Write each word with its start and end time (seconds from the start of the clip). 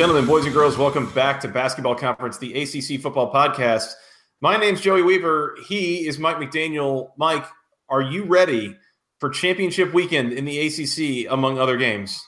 Gentlemen, 0.00 0.24
boys 0.24 0.46
and 0.46 0.54
girls, 0.54 0.78
welcome 0.78 1.10
back 1.10 1.40
to 1.40 1.48
Basketball 1.48 1.94
Conference, 1.94 2.38
the 2.38 2.62
ACC 2.62 3.02
Football 3.02 3.30
Podcast. 3.30 3.92
My 4.40 4.56
name's 4.56 4.80
Joey 4.80 5.02
Weaver. 5.02 5.58
He 5.68 6.08
is 6.08 6.18
Mike 6.18 6.36
McDaniel. 6.36 7.10
Mike, 7.18 7.44
are 7.90 8.00
you 8.00 8.24
ready 8.24 8.74
for 9.18 9.28
championship 9.28 9.92
weekend 9.92 10.32
in 10.32 10.46
the 10.46 10.58
ACC, 10.58 11.30
among 11.30 11.58
other 11.58 11.76
games? 11.76 12.18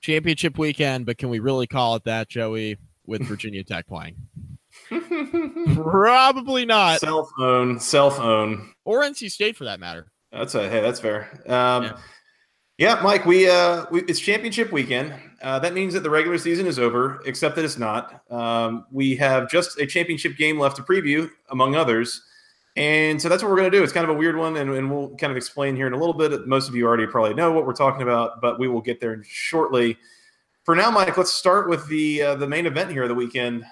Championship 0.00 0.58
weekend, 0.58 1.06
but 1.06 1.16
can 1.16 1.28
we 1.28 1.38
really 1.38 1.68
call 1.68 1.94
it 1.94 2.02
that, 2.06 2.28
Joey, 2.28 2.76
with 3.06 3.22
Virginia 3.28 3.62
Tech 3.62 3.86
playing? 3.86 4.16
Probably 5.76 6.66
not. 6.66 6.98
Cell 6.98 7.30
phone, 7.38 7.78
self 7.78 8.18
own, 8.18 8.72
or 8.84 9.02
NC 9.02 9.30
State 9.30 9.56
for 9.56 9.62
that 9.66 9.78
matter. 9.78 10.08
That's 10.32 10.56
a 10.56 10.68
hey, 10.68 10.80
that's 10.80 10.98
fair. 10.98 11.30
Um, 11.46 11.84
yeah. 11.84 11.98
yeah, 12.78 13.00
Mike, 13.00 13.24
we 13.26 13.48
uh, 13.48 13.86
we, 13.92 14.02
it's 14.08 14.18
championship 14.18 14.72
weekend. 14.72 15.14
Uh, 15.42 15.58
that 15.58 15.74
means 15.74 15.92
that 15.92 16.04
the 16.04 16.10
regular 16.10 16.38
season 16.38 16.66
is 16.66 16.78
over, 16.78 17.20
except 17.26 17.56
that 17.56 17.64
it's 17.64 17.76
not. 17.76 18.22
Um, 18.30 18.86
we 18.92 19.16
have 19.16 19.50
just 19.50 19.78
a 19.78 19.86
championship 19.86 20.36
game 20.36 20.58
left 20.58 20.76
to 20.76 20.82
preview, 20.82 21.28
among 21.50 21.74
others. 21.74 22.22
And 22.76 23.20
so 23.20 23.28
that's 23.28 23.42
what 23.42 23.50
we're 23.50 23.58
going 23.58 23.70
to 23.70 23.76
do. 23.76 23.82
It's 23.82 23.92
kind 23.92 24.04
of 24.04 24.10
a 24.10 24.18
weird 24.18 24.36
one, 24.36 24.56
and, 24.56 24.70
and, 24.70 24.90
we'll 24.90 25.14
kind 25.16 25.30
of 25.30 25.36
explain 25.36 25.76
here 25.76 25.86
in 25.86 25.92
a 25.92 25.98
little 25.98 26.14
bit. 26.14 26.46
Most 26.46 26.68
of 26.68 26.74
you 26.74 26.86
already 26.86 27.06
probably 27.06 27.34
know 27.34 27.52
what 27.52 27.66
we're 27.66 27.74
talking 27.74 28.02
about, 28.02 28.40
but 28.40 28.58
we 28.58 28.66
will 28.68 28.80
get 28.80 28.98
there 28.98 29.22
shortly. 29.24 29.98
For 30.64 30.74
now, 30.74 30.90
Mike, 30.90 31.18
let's 31.18 31.32
start 31.32 31.68
with 31.68 31.86
the 31.88 32.22
uh, 32.22 32.34
the 32.36 32.46
main 32.46 32.66
event 32.66 32.90
here 32.90 33.02
of 33.02 33.08
the 33.08 33.14
weekend, 33.14 33.64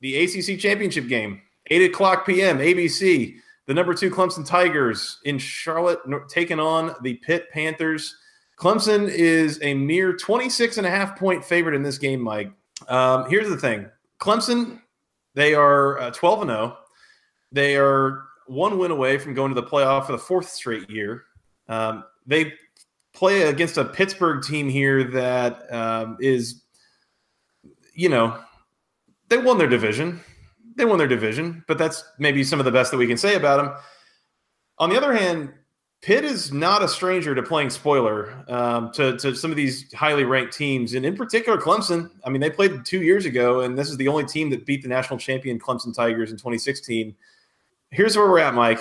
the 0.00 0.24
ACC 0.24 0.58
championship 0.58 1.06
game, 1.06 1.42
eight 1.68 1.88
o'clock 1.88 2.26
p.m. 2.26 2.58
ABC. 2.58 3.36
The 3.66 3.74
number 3.74 3.92
two 3.92 4.10
Clemson 4.10 4.46
Tigers 4.46 5.18
in 5.24 5.38
Charlotte 5.38 6.00
taking 6.28 6.58
on 6.58 6.96
the 7.02 7.14
Pitt 7.16 7.50
Panthers. 7.52 8.16
Clemson 8.58 9.08
is 9.08 9.60
a 9.62 9.74
mere 9.74 10.12
26 10.12 10.78
and 10.78 10.86
a 10.86 10.90
half 10.90 11.18
point 11.18 11.44
favorite 11.44 11.76
in 11.76 11.82
this 11.82 11.98
game, 11.98 12.20
Mike. 12.20 12.52
Um, 12.88 13.28
here's 13.30 13.48
the 13.48 13.56
thing 13.56 13.88
Clemson, 14.20 14.80
they 15.34 15.54
are 15.54 15.98
uh, 16.00 16.10
12 16.10 16.42
and 16.42 16.50
0. 16.50 16.78
They 17.52 17.76
are 17.76 18.24
one 18.46 18.78
win 18.78 18.90
away 18.90 19.18
from 19.18 19.34
going 19.34 19.54
to 19.54 19.60
the 19.60 19.66
playoff 19.66 20.06
for 20.06 20.12
the 20.12 20.18
fourth 20.18 20.48
straight 20.48 20.90
year. 20.90 21.24
Um, 21.68 22.04
they 22.26 22.54
play 23.14 23.42
against 23.42 23.76
a 23.76 23.84
Pittsburgh 23.84 24.42
team 24.42 24.68
here 24.68 25.04
that 25.04 25.72
um, 25.72 26.16
is, 26.20 26.62
you 27.94 28.08
know, 28.08 28.38
they 29.28 29.38
won 29.38 29.58
their 29.58 29.68
division. 29.68 30.20
They 30.76 30.84
won 30.84 30.98
their 30.98 31.08
division, 31.08 31.64
but 31.68 31.78
that's 31.78 32.04
maybe 32.18 32.44
some 32.44 32.58
of 32.58 32.64
the 32.64 32.72
best 32.72 32.90
that 32.90 32.96
we 32.96 33.06
can 33.06 33.16
say 33.16 33.34
about 33.34 33.56
them. 33.62 33.74
On 34.78 34.90
the 34.90 34.96
other 34.96 35.12
hand, 35.12 35.52
Pitt 36.00 36.24
is 36.24 36.52
not 36.52 36.82
a 36.82 36.88
stranger 36.88 37.34
to 37.34 37.42
playing 37.42 37.70
spoiler 37.70 38.44
um, 38.48 38.92
to, 38.92 39.16
to 39.18 39.34
some 39.34 39.50
of 39.50 39.56
these 39.56 39.92
highly 39.92 40.24
ranked 40.24 40.56
teams, 40.56 40.94
and 40.94 41.04
in 41.04 41.16
particular 41.16 41.60
Clemson. 41.60 42.10
I 42.24 42.30
mean, 42.30 42.40
they 42.40 42.50
played 42.50 42.84
two 42.84 43.02
years 43.02 43.24
ago, 43.24 43.62
and 43.62 43.76
this 43.76 43.90
is 43.90 43.96
the 43.96 44.06
only 44.06 44.24
team 44.24 44.48
that 44.50 44.64
beat 44.64 44.82
the 44.82 44.88
national 44.88 45.18
champion 45.18 45.58
Clemson 45.58 45.92
Tigers 45.92 46.30
in 46.30 46.36
2016. 46.36 47.16
Here's 47.90 48.16
where 48.16 48.28
we're 48.28 48.38
at, 48.38 48.54
Mike. 48.54 48.80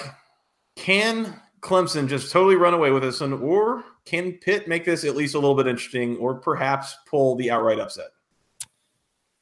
Can 0.75 1.41
Clemson 1.61 2.07
just 2.07 2.31
totally 2.31 2.56
run 2.56 2.75
away 2.75 2.91
with 2.91 3.01
this 3.01 3.19
one, 3.19 3.33
or 3.33 3.83
can 4.06 4.33
Pitt 4.33 4.67
make 4.67 4.85
this 4.85 5.03
at 5.03 5.16
least 5.16 5.33
a 5.33 5.39
little 5.39 5.56
bit 5.56 5.66
interesting, 5.66 6.17
or 6.17 6.35
perhaps 6.35 6.97
pull 7.07 7.35
the 7.35 7.50
outright 7.50 7.79
upset? 7.79 8.09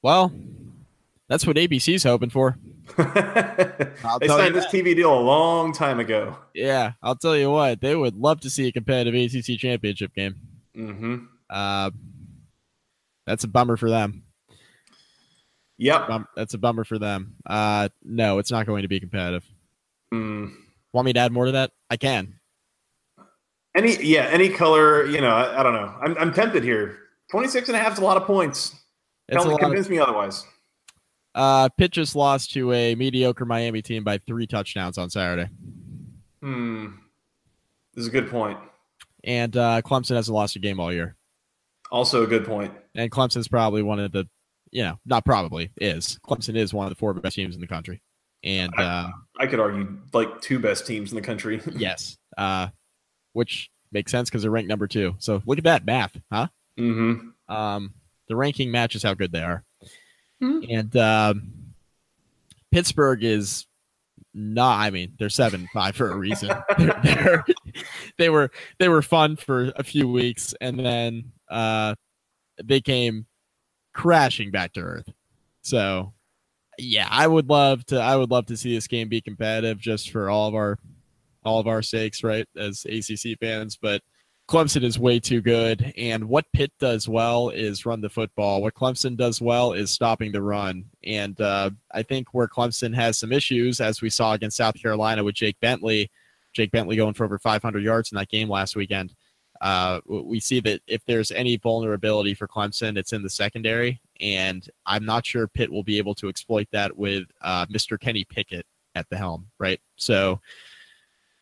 Well, 0.01 0.31
that's 1.27 1.45
what 1.45 1.57
ABC's 1.57 2.03
hoping 2.03 2.29
for. 2.29 2.57
they 2.97 4.27
signed 4.27 4.55
this 4.55 4.67
TV 4.67 4.95
deal 4.95 5.13
a 5.13 5.19
long 5.19 5.73
time 5.73 5.99
ago. 5.99 6.37
Yeah, 6.53 6.93
I'll 7.01 7.15
tell 7.15 7.35
you 7.35 7.49
what, 7.51 7.81
they 7.81 7.95
would 7.95 8.15
love 8.15 8.41
to 8.41 8.49
see 8.49 8.67
a 8.67 8.71
competitive 8.71 9.13
ACC 9.15 9.57
championship 9.59 10.13
game. 10.13 10.35
Mm-hmm. 10.75 11.25
Uh, 11.49 11.91
that's 13.25 13.43
a 13.43 13.47
bummer 13.47 13.77
for 13.77 13.89
them. 13.89 14.23
Yep, 15.77 16.07
Bum- 16.07 16.27
that's 16.35 16.53
a 16.53 16.57
bummer 16.57 16.83
for 16.83 16.97
them. 16.97 17.35
Uh, 17.45 17.89
no, 18.03 18.39
it's 18.39 18.51
not 18.51 18.65
going 18.65 18.83
to 18.83 18.87
be 18.87 18.99
competitive. 18.99 19.43
Mm. 20.13 20.53
Want 20.93 21.05
me 21.05 21.13
to 21.13 21.19
add 21.19 21.31
more 21.33 21.45
to 21.45 21.51
that? 21.53 21.71
I 21.89 21.97
can. 21.97 22.39
Any, 23.75 24.01
yeah, 24.01 24.29
any 24.31 24.47
color. 24.49 25.05
You 25.05 25.19
know, 25.19 25.35
I, 25.35 25.59
I 25.59 25.63
don't 25.63 25.73
know. 25.73 25.93
I'm, 26.01 26.17
I'm 26.17 26.33
tempted 26.33 26.63
here. 26.63 26.99
26 27.31 27.67
and 27.67 27.75
a 27.75 27.79
half 27.79 27.93
is 27.93 27.99
a 27.99 28.03
lot 28.03 28.15
of 28.15 28.23
points. 28.23 28.73
It's 29.27 29.43
Tell 29.43 29.51
me, 29.51 29.57
convince 29.57 29.87
of- 29.87 29.91
me 29.91 29.99
otherwise. 29.99 30.45
Uh, 31.35 31.67
Pitt 31.77 31.91
just 31.91 32.15
lost 32.15 32.53
to 32.53 32.71
a 32.71 32.95
mediocre 32.95 33.43
Miami 33.43 33.81
team 33.81 34.05
by 34.05 34.19
three 34.19 34.47
touchdowns 34.47 34.97
on 34.97 35.09
Saturday. 35.09 35.49
Hmm. 36.41 36.87
This 37.93 38.03
is 38.03 38.07
a 38.07 38.11
good 38.11 38.29
point. 38.29 38.57
And 39.23 39.55
uh, 39.57 39.81
Clemson 39.83 40.15
hasn't 40.15 40.33
lost 40.33 40.55
a 40.55 40.59
game 40.59 40.79
all 40.79 40.93
year. 40.93 41.17
Also 41.91 42.23
a 42.23 42.27
good 42.27 42.45
point. 42.45 42.73
And 42.95 43.11
Clemson's 43.11 43.49
probably 43.49 43.83
one 43.83 43.99
of 43.99 44.13
the, 44.13 44.27
you 44.71 44.83
know, 44.83 44.97
not 45.05 45.25
probably 45.25 45.71
is. 45.77 46.19
Clemson 46.25 46.55
is 46.55 46.73
one 46.73 46.85
of 46.85 46.89
the 46.89 46.95
four 46.95 47.13
best 47.13 47.35
teams 47.35 47.53
in 47.53 47.61
the 47.61 47.67
country. 47.67 48.01
And 48.43 48.71
I, 48.77 48.83
uh, 48.83 49.09
I 49.39 49.47
could 49.47 49.59
argue 49.59 49.97
like 50.13 50.39
two 50.41 50.59
best 50.59 50.87
teams 50.87 51.11
in 51.11 51.15
the 51.15 51.21
country. 51.21 51.61
yes. 51.75 52.17
Uh, 52.37 52.67
which 53.33 53.69
makes 53.91 54.11
sense 54.11 54.29
because 54.29 54.43
they're 54.43 54.51
ranked 54.51 54.69
number 54.69 54.87
two. 54.87 55.15
So 55.19 55.41
look 55.45 55.57
at 55.57 55.63
that 55.65 55.85
math, 55.85 56.15
huh? 56.31 56.47
Mm-hmm. 56.79 57.53
Um, 57.53 57.93
the 58.27 58.35
ranking 58.35 58.71
matches 58.71 59.03
how 59.03 59.13
good 59.13 59.31
they 59.31 59.41
are. 59.41 59.63
Mm-hmm. 60.41 60.65
And 60.69 60.97
um, 60.97 61.51
Pittsburgh 62.71 63.23
is 63.23 63.65
not. 64.33 64.79
I 64.79 64.89
mean, 64.89 65.13
they're 65.17 65.29
seven 65.29 65.69
five 65.73 65.95
for 65.95 66.11
a 66.11 66.15
reason. 66.15 66.49
they're, 66.77 66.99
they're, 67.03 67.45
they 68.17 68.29
were 68.29 68.51
they 68.79 68.89
were 68.89 69.01
fun 69.01 69.37
for 69.37 69.71
a 69.75 69.83
few 69.83 70.11
weeks, 70.11 70.53
and 70.59 70.79
then 70.79 71.31
uh, 71.49 71.95
they 72.63 72.81
came 72.81 73.25
crashing 73.93 74.51
back 74.51 74.73
to 74.73 74.81
earth. 74.81 75.09
So, 75.61 76.13
yeah, 76.77 77.07
I 77.09 77.27
would 77.27 77.49
love 77.49 77.85
to. 77.87 77.99
I 77.99 78.15
would 78.15 78.29
love 78.29 78.47
to 78.47 78.57
see 78.57 78.75
this 78.75 78.87
game 78.87 79.09
be 79.09 79.21
competitive, 79.21 79.79
just 79.79 80.11
for 80.11 80.29
all 80.29 80.47
of 80.47 80.55
our 80.55 80.77
all 81.43 81.59
of 81.59 81.67
our 81.67 81.81
sakes, 81.81 82.23
right, 82.23 82.47
as 82.57 82.85
ACC 82.85 83.39
fans. 83.39 83.77
But 83.81 84.01
Clemson 84.47 84.83
is 84.83 84.99
way 84.99 85.19
too 85.19 85.41
good. 85.41 85.93
And 85.97 86.25
what 86.25 86.45
Pitt 86.53 86.71
does 86.79 87.09
well 87.09 87.49
is 87.49 87.85
run 87.85 88.01
the 88.01 88.09
football. 88.09 88.61
What 88.61 88.75
Clemson 88.75 89.17
does 89.17 89.41
well 89.41 89.73
is 89.73 89.89
stopping 89.89 90.31
the 90.31 90.41
run. 90.41 90.85
And 91.03 91.39
uh, 91.41 91.71
I 91.91 92.03
think 92.03 92.27
where 92.31 92.47
Clemson 92.47 92.93
has 92.93 93.17
some 93.17 93.31
issues, 93.31 93.81
as 93.81 94.01
we 94.01 94.09
saw 94.09 94.33
against 94.33 94.57
South 94.57 94.79
Carolina 94.79 95.23
with 95.23 95.35
Jake 95.35 95.59
Bentley, 95.61 96.11
Jake 96.53 96.71
Bentley 96.71 96.95
going 96.95 97.13
for 97.13 97.25
over 97.25 97.39
500 97.39 97.83
yards 97.83 98.11
in 98.11 98.17
that 98.17 98.29
game 98.29 98.49
last 98.49 98.75
weekend. 98.75 99.15
Uh, 99.61 99.99
we 100.05 100.39
see 100.39 100.59
that 100.59 100.81
if 100.85 101.03
there's 101.05 101.31
any 101.31 101.57
vulnerability 101.57 102.33
for 102.33 102.47
Clemson, 102.47 102.97
it's 102.97 103.13
in 103.13 103.23
the 103.23 103.29
secondary. 103.29 103.99
And 104.21 104.67
I'm 104.85 105.05
not 105.05 105.25
sure 105.25 105.47
Pitt 105.47 105.71
will 105.71 105.83
be 105.83 105.97
able 105.97 106.13
to 106.15 106.29
exploit 106.29 106.67
that 106.71 106.95
with 106.95 107.23
uh, 107.41 107.65
Mr. 107.67 107.99
Kenny 107.99 108.25
Pickett 108.25 108.65
at 108.93 109.09
the 109.09 109.17
helm, 109.17 109.47
right? 109.59 109.79
So, 109.95 110.39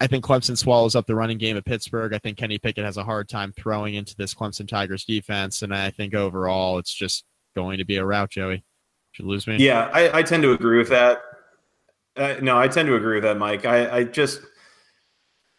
I 0.04 0.08
think 0.08 0.26
Clemson 0.26 0.58
swallows 0.58 0.98
up 0.98 1.08
the 1.08 1.16
running 1.16 1.38
game 1.38 1.56
at 1.56 1.64
Pittsburgh. 1.64 2.14
I 2.14 2.18
think 2.18 2.38
Kenny 2.38 2.58
Pickett 2.58 2.84
has 2.84 2.98
a 2.98 3.06
hard 3.06 3.30
time 3.30 3.54
throwing 3.54 3.94
into 3.94 4.14
this 4.18 4.34
Clemson 4.34 4.68
Tigers 4.68 5.06
defense, 5.06 5.62
and 5.62 5.74
I 5.74 5.92
think 5.92 6.14
overall 6.14 6.78
it's 6.78 6.94
just 6.94 7.24
going 7.56 7.78
to 7.78 7.86
be 7.86 7.96
a 7.96 8.06
rout. 8.06 8.30
Joey, 8.30 8.66
should 9.14 9.28
lose 9.28 9.48
me. 9.48 9.56
Yeah, 9.60 9.90
I, 9.94 10.20
I, 10.20 10.22
tend 10.22 10.44
to 10.44 10.52
agree 10.52 10.78
with 10.78 10.90
that. 10.90 11.22
Uh, 12.18 12.36
no, 12.42 12.60
I 12.60 12.68
tend 12.68 12.88
to 12.90 12.96
agree 12.96 13.16
with 13.16 13.24
that, 13.24 13.38
Mike. 13.38 13.66
I, 13.66 14.00
I 14.00 14.04
just 14.04 14.42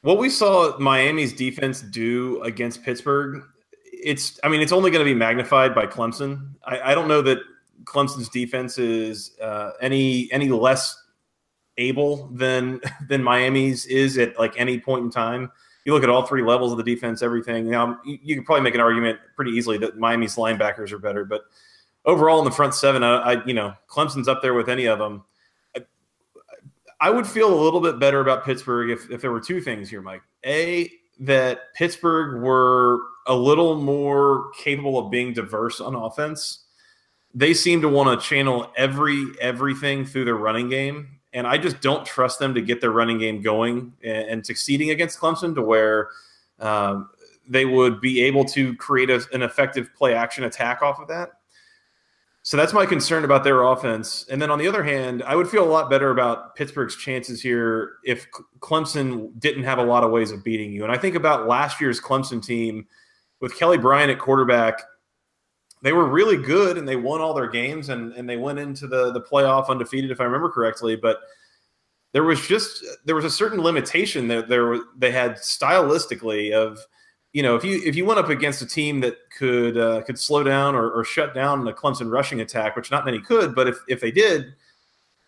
what 0.03 0.19
we 0.19 0.29
saw 0.29 0.77
Miami's 0.79 1.33
defense 1.33 1.81
do 1.81 2.43
against 2.43 2.83
Pittsburgh. 2.83 3.45
It's, 3.95 4.39
I 4.45 4.51
mean, 4.51 4.61
it's 4.61 4.73
only 4.73 4.91
going 4.91 5.01
to 5.01 5.11
be 5.11 5.19
magnified 5.19 5.75
by 5.75 5.87
Clemson. 5.87 6.51
I, 6.67 6.93
I 6.93 6.95
don't 6.95 7.09
know 7.09 7.23
that 7.23 7.39
Clemson's 7.85 8.29
defense 8.29 8.77
is 8.77 9.39
uh, 9.41 9.71
any 9.81 10.31
any 10.33 10.51
less 10.51 10.95
able 11.79 12.29
than 12.29 12.81
than 13.09 13.23
Miami's 13.23 13.87
is 13.87 14.19
at 14.19 14.39
like 14.39 14.55
any 14.57 14.79
point 14.79 15.05
in 15.05 15.11
time. 15.11 15.51
You 15.85 15.93
look 15.93 16.03
at 16.03 16.09
all 16.09 16.25
three 16.25 16.43
levels 16.43 16.73
of 16.73 16.79
the 16.79 16.85
defense, 16.85 17.21
everything. 17.23 17.71
Now 17.71 17.85
um, 17.85 18.01
you, 18.05 18.19
you 18.23 18.37
could 18.37 18.47
probably 18.47 18.63
make 18.63 18.75
an 18.75 18.81
argument 18.81 19.19
pretty 19.37 19.53
easily 19.53 19.77
that 19.79 19.99
Miami's 19.99 20.37
linebackers 20.37 20.93
are 20.93 20.99
better, 20.99 21.25
but 21.25 21.43
overall 22.05 22.39
in 22.39 22.45
the 22.45 22.51
front 22.51 22.75
seven, 22.75 23.03
I, 23.03 23.17
I 23.17 23.45
you 23.45 23.55
know 23.55 23.75
Clemson's 23.89 24.29
up 24.29 24.43
there 24.43 24.55
with 24.55 24.69
any 24.69 24.87
of 24.87 24.99
them. 24.99 25.25
I, 25.77 25.81
I 27.01 27.11
would 27.11 27.27
feel 27.27 27.53
a 27.53 27.61
little 27.63 27.81
bit 27.81 27.99
better 27.99 28.21
about 28.21 28.45
Pittsburgh 28.45 28.91
if, 28.91 29.11
if 29.11 29.21
there 29.21 29.31
were 29.31 29.41
two 29.41 29.61
things 29.61 29.91
here, 29.91 30.01
Mike. 30.01 30.23
A, 30.47 30.91
that 31.21 31.75
Pittsburgh 31.75 32.43
were 32.43 33.01
a 33.27 33.35
little 33.35 33.77
more 33.77 34.51
capable 34.53 34.99
of 34.99 35.11
being 35.11 35.33
diverse 35.33 35.81
on 35.81 35.95
offense. 35.95 36.65
They 37.35 37.55
seem 37.55 37.81
to 37.83 37.89
want 37.89 38.21
to 38.21 38.27
channel 38.27 38.71
every 38.77 39.27
everything 39.41 40.05
through 40.05 40.27
their 40.27 40.37
running 40.37 40.69
game, 40.69 41.21
and 41.35 41.47
I 41.47 41.59
just 41.59 41.81
don't 41.81 42.07
trust 42.07 42.39
them 42.39 42.55
to 42.55 42.63
get 42.63 42.81
their 42.81 42.93
running 42.93 43.19
game 43.19 43.43
going 43.43 43.93
and, 44.03 44.29
and 44.29 44.47
succeeding 44.47 44.91
against 44.91 45.19
Clemson 45.19 45.55
to 45.57 45.63
where 45.63 46.09
um, 46.61 47.11
they 47.47 47.65
would 47.65 48.01
be 48.01 48.23
able 48.23 48.45
to 48.47 48.75
create 48.77 49.11
a, 49.11 49.23
an 49.33 49.43
effective 49.43 49.93
play 49.95 50.15
action 50.15 50.45
attack 50.45 50.81
off 50.81 51.01
of 51.01 51.09
that. 51.09 51.33
So 52.43 52.59
that's 52.59 52.75
my 52.75 52.85
concern 52.85 53.25
about 53.25 53.43
their 53.43 53.63
offense. 53.63 54.27
And 54.31 54.41
then 54.41 54.51
on 54.51 54.59
the 54.59 54.69
other 54.69 54.85
hand, 54.85 55.23
I 55.23 55.35
would 55.35 55.49
feel 55.49 55.65
a 55.65 55.71
lot 55.71 55.89
better 55.89 56.11
about 56.11 56.55
Pittsburgh's 56.57 56.95
chances 56.95 57.41
here 57.41 57.95
if 58.05 58.27
Clemson 58.61 59.31
didn't 59.41 59.65
have 59.65 59.79
a 59.79 59.83
lot 59.83 60.05
of 60.05 60.11
ways 60.11 60.31
of 60.31 60.45
beating 60.45 60.71
you. 60.71 60.85
And 60.85 60.93
I 60.93 60.99
think 60.99 61.17
about 61.17 61.49
last 61.49 61.81
year's 61.81 62.01
Clemson 62.01 62.45
team 62.45 62.87
with 63.41 63.57
Kelly 63.59 63.79
Bryant 63.79 64.11
at 64.11 64.19
quarterback. 64.19 64.83
They 65.85 65.93
were 65.93 66.07
really 66.07 66.37
good 66.37 66.77
and 66.77 66.89
they 66.89 66.97
won 66.97 67.21
all 67.21 67.33
their 67.33 67.49
games 67.49 67.91
and, 67.91 68.13
and 68.15 68.29
they 68.29 68.37
went 68.37 68.59
into 68.59 68.89
the, 68.89 69.13
the 69.13 69.21
playoff 69.21 69.69
undefeated, 69.69 70.11
if 70.11 70.21
I 70.21 70.25
remember 70.25 70.51
correctly. 70.51 70.97
But 70.97 71.21
there 72.11 72.25
was 72.25 72.45
just 72.45 72.85
there 73.05 73.15
was 73.15 73.25
a 73.25 73.31
certain 73.31 73.61
limitation 73.61 74.27
that 74.29 74.49
there 74.49 74.81
they 74.99 75.13
had 75.13 75.37
stylistically 75.37 76.53
of– 76.53 76.81
you 77.35 77.43
know, 77.43 77.57
if 77.57 77.65
you 77.65 77.83
if 77.85 77.97
you 77.97 78.05
went 78.07 78.21
up 78.21 78.29
against 78.29 78.63
a 78.63 78.67
team 78.67 79.01
that 79.01 79.19
could 79.37 79.77
uh, 79.77 80.03
could 80.03 80.19
slow 80.19 80.45
down 80.45 80.77
or, 80.77 80.89
or 80.93 81.05
shut 81.05 81.35
down 81.35 81.65
the 81.65 81.73
Clemson 81.73 82.09
rushing 82.09 82.41
attack, 82.41 82.77
which 82.77 82.93
not 82.93 83.05
many 83.05 83.19
could, 83.19 83.57
but 83.57 83.67
if 83.67 83.79
if 83.89 84.01
they 84.01 84.13
did, 84.13 84.55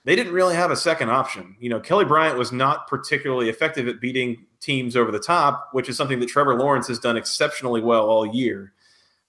they 0.05 0.15
didn't 0.15 0.33
really 0.33 0.55
have 0.55 0.71
a 0.71 0.77
second 0.77 1.11
option. 1.11 1.57
You 1.59 1.69
know, 1.69 1.81
Kelly 1.81 2.05
Bryant 2.05 2.39
was 2.39 2.53
not 2.53 2.87
particularly 2.87 3.49
effective 3.49 3.89
at 3.89 4.01
beating 4.01 4.47
teams 4.61 4.95
over 4.95 5.11
the 5.11 5.19
top, 5.19 5.71
which 5.73 5.89
is 5.89 5.97
something 5.97 6.21
that 6.21 6.29
Trevor 6.29 6.55
Lawrence 6.55 6.87
has 6.87 7.01
done 7.01 7.17
exceptionally 7.17 7.81
well 7.81 8.07
all 8.07 8.25
year. 8.25 8.73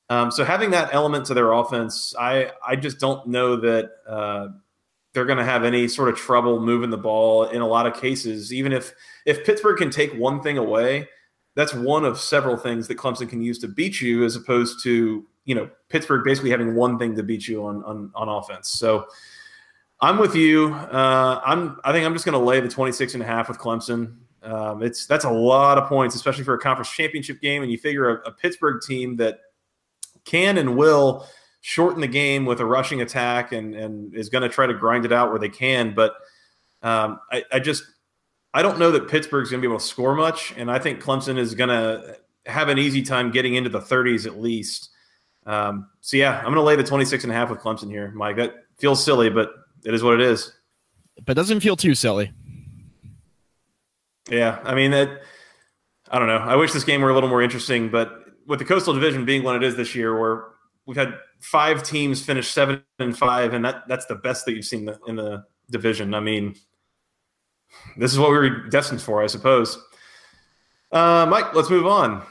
Um, 0.09 0.31
so 0.31 0.45
having 0.45 0.71
that 0.71 0.93
element 0.93 1.25
to 1.25 1.33
their 1.33 1.51
offense, 1.51 2.13
I 2.17 2.51
I 2.65 2.75
just 2.75 2.99
don't 2.99 3.27
know 3.27 3.57
that 3.57 3.91
uh, 4.07 4.49
they're 5.13 5.25
going 5.25 5.37
to 5.37 5.45
have 5.45 5.63
any 5.63 5.87
sort 5.87 6.09
of 6.09 6.15
trouble 6.15 6.59
moving 6.61 6.89
the 6.89 6.97
ball 6.97 7.45
in 7.45 7.61
a 7.61 7.67
lot 7.67 7.85
of 7.85 7.93
cases. 7.93 8.53
Even 8.53 8.71
if 8.71 8.93
if 9.25 9.45
Pittsburgh 9.45 9.77
can 9.77 9.89
take 9.89 10.13
one 10.13 10.41
thing 10.41 10.57
away 10.57 11.07
that's 11.57 11.73
one 11.73 12.05
of 12.05 12.19
several 12.19 12.55
things 12.55 12.87
that 12.87 12.97
Clemson 12.99 13.27
can 13.27 13.41
use 13.41 13.57
to 13.59 13.67
beat 13.67 13.99
you, 13.99 14.23
as 14.23 14.35
opposed 14.35 14.81
to 14.83 15.25
you 15.45 15.55
know 15.55 15.67
Pittsburgh 15.89 16.23
basically 16.23 16.51
having 16.51 16.75
one 16.75 16.99
thing 16.99 17.15
to 17.15 17.23
beat 17.23 17.47
you 17.47 17.65
on 17.65 17.83
on, 17.83 18.11
on 18.13 18.29
offense. 18.29 18.69
So 18.69 19.07
I'm 19.99 20.19
with 20.19 20.35
you. 20.35 20.71
Uh, 20.71 21.41
I'm 21.43 21.79
I 21.83 21.91
think 21.91 22.05
I'm 22.05 22.13
just 22.13 22.25
going 22.25 22.39
to 22.39 22.45
lay 22.45 22.59
the 22.59 22.69
26 22.69 23.15
and 23.15 23.23
a 23.23 23.25
half 23.25 23.49
with 23.49 23.57
Clemson. 23.57 24.17
Um, 24.43 24.83
it's 24.83 25.07
that's 25.07 25.25
a 25.25 25.31
lot 25.31 25.79
of 25.79 25.89
points, 25.89 26.15
especially 26.15 26.43
for 26.43 26.53
a 26.53 26.59
conference 26.59 26.91
championship 26.91 27.41
game. 27.41 27.63
And 27.63 27.71
you 27.71 27.79
figure 27.79 28.17
a, 28.17 28.27
a 28.27 28.31
Pittsburgh 28.31 28.79
team 28.79 29.15
that 29.15 29.39
can 30.27 30.57
and 30.57 30.75
will 30.75 31.25
shorten 31.61 32.01
the 32.01 32.07
game 32.07 32.45
with 32.45 32.59
a 32.59 32.65
rushing 32.65 33.01
attack 33.01 33.51
and 33.51 33.75
and 33.75 34.13
is 34.13 34.29
going 34.29 34.43
to 34.43 34.49
try 34.49 34.67
to 34.67 34.73
grind 34.73 35.05
it 35.05 35.11
out 35.11 35.31
where 35.31 35.39
they 35.39 35.49
can. 35.49 35.93
But 35.95 36.13
um, 36.81 37.19
I, 37.31 37.43
I 37.51 37.59
just 37.59 37.83
I 38.53 38.61
don't 38.61 38.79
know 38.79 38.91
that 38.91 39.07
Pittsburgh's 39.07 39.49
going 39.49 39.61
to 39.61 39.67
be 39.67 39.71
able 39.71 39.79
to 39.79 39.85
score 39.85 40.15
much, 40.15 40.53
and 40.57 40.71
I 40.71 40.79
think 40.79 41.01
Clemson 41.01 41.37
is 41.37 41.55
going 41.55 41.69
to 41.69 42.17
have 42.45 42.69
an 42.69 42.77
easy 42.77 43.01
time 43.01 43.31
getting 43.31 43.55
into 43.55 43.69
the 43.69 43.79
30s 43.79 44.25
at 44.25 44.39
least. 44.39 44.89
Um, 45.45 45.89
so 46.01 46.17
yeah, 46.17 46.37
I'm 46.37 46.45
going 46.45 46.55
to 46.55 46.61
lay 46.61 46.75
the 46.75 46.83
26 46.83 47.23
and 47.23 47.33
a 47.33 47.35
half 47.35 47.49
with 47.49 47.59
Clemson 47.59 47.89
here, 47.89 48.11
Mike. 48.11 48.37
That 48.37 48.55
feels 48.77 49.03
silly, 49.03 49.29
but 49.29 49.51
it 49.83 49.93
is 49.93 50.03
what 50.03 50.13
it 50.13 50.21
is. 50.21 50.53
But 51.25 51.35
doesn't 51.35 51.61
feel 51.61 51.75
too 51.75 51.95
silly. 51.95 52.31
Yeah, 54.29 54.59
I 54.63 54.75
mean 54.75 54.91
that. 54.91 55.21
I 56.09 56.19
don't 56.19 56.27
know. 56.27 56.37
I 56.37 56.55
wish 56.55 56.71
this 56.71 56.85
game 56.85 57.01
were 57.01 57.09
a 57.09 57.13
little 57.13 57.29
more 57.29 57.41
interesting, 57.41 57.89
but 57.89 58.26
with 58.47 58.59
the 58.59 58.65
Coastal 58.65 58.93
Division 58.93 59.25
being 59.25 59.43
what 59.43 59.55
it 59.55 59.63
is 59.63 59.75
this 59.75 59.93
year, 59.93 60.19
where 60.19 60.45
we've 60.85 60.97
had 60.97 61.15
five 61.39 61.83
teams 61.83 62.23
finish 62.23 62.49
seven 62.49 62.81
and 62.97 63.15
five, 63.15 63.53
and 63.53 63.63
that 63.65 63.87
that's 63.87 64.05
the 64.05 64.15
best 64.15 64.45
that 64.45 64.53
you've 64.53 64.65
seen 64.65 64.89
in 65.07 65.17
the 65.17 65.43
division. 65.69 66.13
I 66.13 66.21
mean, 66.21 66.55
this 67.97 68.11
is 68.11 68.19
what 68.19 68.31
we 68.31 68.37
were 68.37 68.67
destined 68.69 69.01
for, 69.01 69.21
I 69.21 69.27
suppose. 69.27 69.77
Uh, 70.91 71.27
Mike, 71.29 71.53
let's 71.53 71.69
move 71.69 71.85
on. 71.85 72.23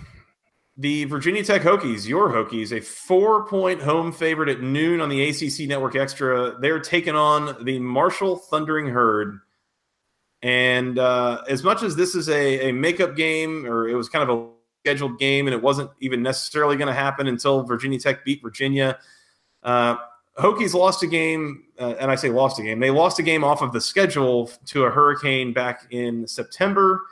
The 0.78 1.04
Virginia 1.04 1.42
Tech 1.42 1.62
Hokies, 1.62 2.06
your 2.06 2.30
Hokies, 2.30 2.76
a 2.76 2.80
four 2.80 3.46
point 3.46 3.80
home 3.80 4.12
favorite 4.12 4.48
at 4.48 4.60
noon 4.60 5.00
on 5.00 5.08
the 5.08 5.28
ACC 5.28 5.68
Network 5.68 5.96
Extra. 5.96 6.58
They're 6.60 6.80
taking 6.80 7.14
on 7.14 7.64
the 7.64 7.78
Marshall 7.78 8.36
Thundering 8.36 8.88
Herd. 8.88 9.38
And 10.42 10.98
uh, 10.98 11.42
as 11.48 11.64
much 11.64 11.82
as 11.82 11.96
this 11.96 12.14
is 12.14 12.28
a, 12.28 12.68
a 12.68 12.72
makeup 12.72 13.16
game, 13.16 13.64
or 13.66 13.88
it 13.88 13.94
was 13.94 14.10
kind 14.10 14.28
of 14.28 14.38
a 14.38 14.55
scheduled 14.86 15.18
game, 15.18 15.48
and 15.48 15.54
it 15.54 15.60
wasn't 15.60 15.90
even 16.00 16.22
necessarily 16.22 16.76
going 16.76 16.86
to 16.86 16.94
happen 16.94 17.26
until 17.26 17.64
Virginia 17.64 17.98
Tech 17.98 18.24
beat 18.24 18.40
Virginia, 18.40 18.98
uh, 19.64 19.96
Hokies 20.38 20.74
lost 20.74 21.02
a 21.02 21.06
game, 21.08 21.64
uh, 21.80 21.94
and 21.98 22.10
I 22.10 22.14
say 22.14 22.28
lost 22.28 22.60
a 22.60 22.62
game. 22.62 22.78
They 22.78 22.90
lost 22.90 23.18
a 23.18 23.22
game 23.22 23.42
off 23.42 23.62
of 23.62 23.72
the 23.72 23.80
schedule 23.80 24.50
to 24.66 24.84
a 24.84 24.90
hurricane 24.90 25.52
back 25.52 25.86
in 25.90 26.26
September. 26.28 27.02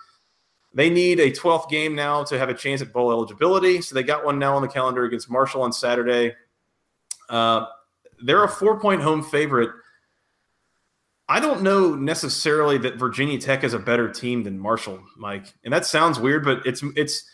They 0.72 0.88
need 0.88 1.18
a 1.18 1.30
12th 1.30 1.68
game 1.68 1.94
now 1.94 2.22
to 2.24 2.38
have 2.38 2.48
a 2.48 2.54
chance 2.54 2.80
at 2.82 2.92
bowl 2.92 3.10
eligibility. 3.10 3.80
So 3.80 3.94
they 3.94 4.02
got 4.02 4.24
one 4.24 4.38
now 4.38 4.54
on 4.54 4.62
the 4.62 4.68
calendar 4.68 5.04
against 5.04 5.30
Marshall 5.30 5.62
on 5.62 5.72
Saturday. 5.72 6.34
Uh, 7.28 7.66
they're 8.22 8.44
a 8.44 8.48
four 8.48 8.78
point 8.78 9.00
home 9.00 9.22
favorite. 9.22 9.70
I 11.28 11.40
don't 11.40 11.62
know 11.62 11.94
necessarily 11.94 12.76
that 12.78 12.96
Virginia 12.96 13.38
Tech 13.38 13.64
is 13.64 13.72
a 13.72 13.78
better 13.78 14.10
team 14.10 14.42
than 14.42 14.58
Marshall, 14.58 15.02
Mike. 15.16 15.46
And 15.64 15.72
that 15.72 15.86
sounds 15.86 16.20
weird, 16.20 16.44
but 16.44 16.64
it's 16.66 16.84
it's 16.94 17.24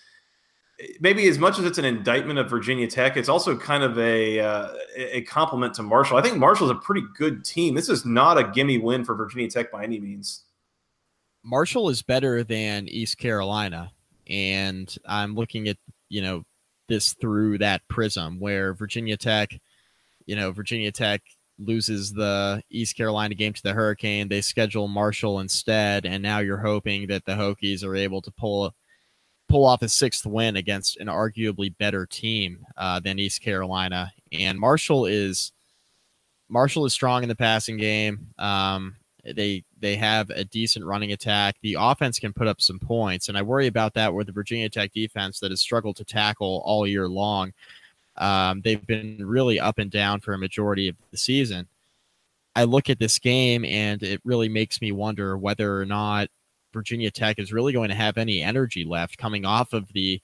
maybe 1.00 1.28
as 1.28 1.38
much 1.38 1.58
as 1.58 1.64
it's 1.64 1.78
an 1.78 1.84
indictment 1.84 2.38
of 2.38 2.48
Virginia 2.48 2.86
Tech, 2.86 3.16
it's 3.16 3.28
also 3.28 3.56
kind 3.56 3.82
of 3.82 3.98
a 3.98 4.40
uh, 4.40 4.68
a 4.96 5.22
compliment 5.22 5.74
to 5.74 5.82
Marshall. 5.82 6.16
I 6.16 6.22
think 6.22 6.36
Marshall's 6.36 6.70
a 6.70 6.76
pretty 6.76 7.02
good 7.16 7.44
team. 7.44 7.74
This 7.74 7.88
is 7.88 8.04
not 8.04 8.38
a 8.38 8.44
gimme 8.44 8.78
win 8.78 9.04
for 9.04 9.14
Virginia 9.14 9.48
Tech 9.48 9.70
by 9.70 9.84
any 9.84 10.00
means. 10.00 10.44
Marshall 11.42 11.88
is 11.88 12.02
better 12.02 12.44
than 12.44 12.88
East 12.88 13.18
Carolina, 13.18 13.92
and 14.28 14.94
I'm 15.06 15.34
looking 15.34 15.68
at 15.68 15.76
you 16.08 16.22
know 16.22 16.44
this 16.88 17.14
through 17.14 17.58
that 17.58 17.86
prism 17.88 18.40
where 18.40 18.74
Virginia 18.74 19.16
Tech, 19.16 19.50
you 20.26 20.36
know, 20.36 20.50
Virginia 20.52 20.92
Tech 20.92 21.22
loses 21.58 22.12
the 22.12 22.62
East 22.70 22.96
Carolina 22.96 23.34
game 23.34 23.52
to 23.52 23.62
the 23.62 23.74
Hurricane. 23.74 24.28
They 24.28 24.40
schedule 24.40 24.88
Marshall 24.88 25.40
instead, 25.40 26.06
and 26.06 26.22
now 26.22 26.38
you're 26.38 26.58
hoping 26.58 27.06
that 27.08 27.24
the 27.24 27.32
Hokies 27.32 27.84
are 27.84 27.96
able 27.96 28.22
to 28.22 28.30
pull 28.32 28.74
pull 29.50 29.66
off 29.66 29.82
a 29.82 29.88
sixth 29.88 30.24
win 30.24 30.56
against 30.56 30.96
an 30.98 31.08
arguably 31.08 31.76
better 31.76 32.06
team 32.06 32.64
uh, 32.76 33.00
than 33.00 33.18
East 33.18 33.42
Carolina. 33.42 34.12
And 34.32 34.58
Marshall 34.58 35.06
is 35.06 35.52
Marshall 36.48 36.86
is 36.86 36.92
strong 36.92 37.22
in 37.22 37.28
the 37.28 37.36
passing 37.36 37.76
game. 37.76 38.28
Um, 38.38 38.96
they 39.24 39.64
they 39.78 39.96
have 39.96 40.30
a 40.30 40.44
decent 40.44 40.84
running 40.84 41.12
attack. 41.12 41.56
The 41.62 41.76
offense 41.78 42.18
can 42.18 42.32
put 42.32 42.46
up 42.46 42.60
some 42.60 42.78
points, 42.78 43.28
and 43.28 43.36
I 43.36 43.42
worry 43.42 43.66
about 43.66 43.94
that 43.94 44.14
with 44.14 44.28
the 44.28 44.32
Virginia 44.32 44.68
Tech 44.70 44.92
defense 44.92 45.40
that 45.40 45.50
has 45.50 45.60
struggled 45.60 45.96
to 45.96 46.04
tackle 46.04 46.62
all 46.64 46.86
year 46.86 47.08
long. 47.08 47.52
Um, 48.16 48.60
they've 48.62 48.86
been 48.86 49.18
really 49.20 49.58
up 49.58 49.78
and 49.78 49.90
down 49.90 50.20
for 50.20 50.32
a 50.32 50.38
majority 50.38 50.88
of 50.88 50.96
the 51.10 51.16
season. 51.16 51.66
I 52.54 52.64
look 52.64 52.88
at 52.88 52.98
this 52.98 53.18
game, 53.18 53.64
and 53.64 54.02
it 54.02 54.20
really 54.24 54.48
makes 54.48 54.80
me 54.80 54.92
wonder 54.92 55.36
whether 55.36 55.80
or 55.80 55.86
not 55.86 56.28
Virginia 56.72 57.10
Tech 57.10 57.38
is 57.38 57.52
really 57.52 57.72
going 57.72 57.88
to 57.88 57.94
have 57.94 58.18
any 58.18 58.42
energy 58.42 58.84
left 58.84 59.18
coming 59.18 59.44
off 59.44 59.72
of 59.72 59.92
the 59.92 60.20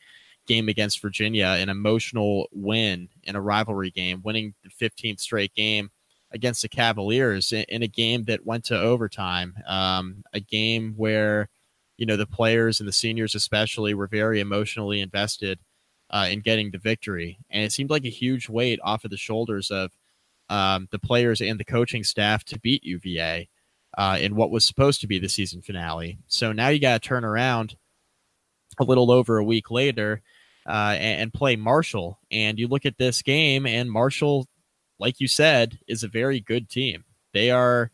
game 0.47 0.69
against 0.69 1.03
Virginia, 1.03 1.47
an 1.47 1.69
emotional 1.69 2.49
win 2.53 3.09
in 3.25 3.37
a 3.37 3.41
rivalry 3.41 3.91
game, 3.91 4.23
winning 4.25 4.55
the 4.63 4.71
15th 4.71 5.21
straight 5.21 5.55
game 5.55 5.91
against 6.33 6.63
the 6.63 6.69
Cavaliers 6.69 7.53
in, 7.53 7.83
a 7.83 7.89
game 7.89 8.25
that 8.25 8.47
went 8.47 8.65
to 8.65 8.79
overtime, 8.79 9.55
um, 9.67 10.23
a 10.33 10.41
game 10.41 10.95
where 10.97 11.49
you 11.97 12.07
know 12.07 12.17
the 12.17 12.27
players 12.27 12.81
and 12.81 12.89
the 12.89 12.93
seniors 12.93 13.35
especially 13.35 13.95
were 13.95 14.07
very 14.07 14.41
emotionally 14.41 15.01
invested 15.01 15.59
uh, 16.11 16.29
in 16.31 16.41
getting 16.41 16.71
the 16.71 16.79
victory, 16.79 17.39
and 17.51 17.65
it 17.65 17.73
seemed 17.73 17.91
like 17.91 18.05
a 18.05 18.11
huge 18.11 18.49
weight 18.49 18.79
off 18.83 19.05
of 19.05 19.11
the 19.11 19.17
shoulders 19.17 19.71
of 19.71 19.93
um, 20.49 20.89
the 20.91 20.99
players 20.99 21.41
and 21.41 21.59
the 21.59 21.65
coaching 21.65 22.05
staff 22.05 22.45
to 22.45 22.59
beat 22.61 22.85
UVA 22.85 23.49
uh, 23.97 24.19
in 24.21 24.37
what 24.37 24.51
was 24.51 24.65
supposed 24.65 25.01
to 25.01 25.07
be 25.07 25.19
the 25.19 25.29
season 25.29 25.63
finale. 25.63 26.19
So 26.27 26.53
now 26.53 26.69
you 26.69 26.79
got 26.79 27.03
to 27.03 27.09
turn 27.09 27.25
around 27.25 27.77
a 28.79 28.85
little 28.85 29.11
over 29.11 29.39
a 29.39 29.45
week 29.45 29.71
later 29.71 30.23
uh, 30.67 30.97
and, 30.99 31.23
and, 31.23 31.33
play 31.33 31.57
Marshall. 31.57 32.19
And 32.31 32.59
you 32.59 32.69
look 32.69 32.85
at 32.85 32.99
this 32.99 33.23
game, 33.23 33.67
and 33.67 33.91
Marshall, 33.91 34.47
like 34.99 35.21
you 35.21 35.29
said, 35.29 35.79
is 35.87 36.03
a 36.03 36.09
very 36.09 36.41
good 36.41 36.69
team. 36.69 37.05
They 37.33 37.51
are. 37.51 37.91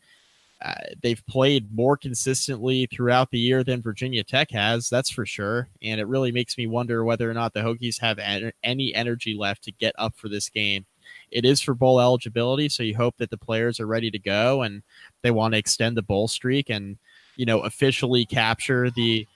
Uh, 0.65 0.75
they've 1.03 1.27
played 1.27 1.75
more 1.75 1.97
consistently 1.97 2.87
throughout 2.87 3.33
the 3.33 3.39
year 3.39 3.65
than 3.65 3.83
Virginia 3.83 4.23
Tech 4.23 4.53
has, 4.53 4.89
that's 4.89 5.11
for 5.11 5.27
sure. 5.27 5.69
And 5.83 6.01
it 6.01 6.07
really 6.07 6.31
makes 6.31 6.57
me 6.57 6.69
wonder 6.69 7.05
whether 7.05 7.29
or 7.29 7.35
not 7.35 7.53
the 7.53 7.63
Hokies 7.63 8.01
have 8.01 8.21
any 8.63 8.95
energy 8.95 9.35
left 9.37 9.65
to 9.65 9.73
get 9.73 9.93
up 9.99 10.15
for 10.15 10.29
this 10.29 10.49
game 10.49 10.87
it 11.33 11.45
is 11.45 11.61
for 11.61 11.75
bowl 11.75 12.01
eligibility, 12.01 12.69
so 12.69 12.83
you 12.83 12.97
hope 12.97 13.17
that 13.19 13.31
the 13.31 13.39
players 13.39 13.81
are 13.81 13.87
ready 13.87 14.11
to 14.11 14.19
go 14.19 14.63
and 14.63 14.83
they 15.23 15.31
want 15.31 15.55
to 15.55 15.59
extend 15.59 15.97
the 15.97 16.03
bowl 16.03 16.29
streak. 16.29 16.71
And 16.71 16.99
you 17.37 17.47
know, 17.47 17.61
officially 17.61 18.27
capture 18.27 18.91
the 18.91 19.27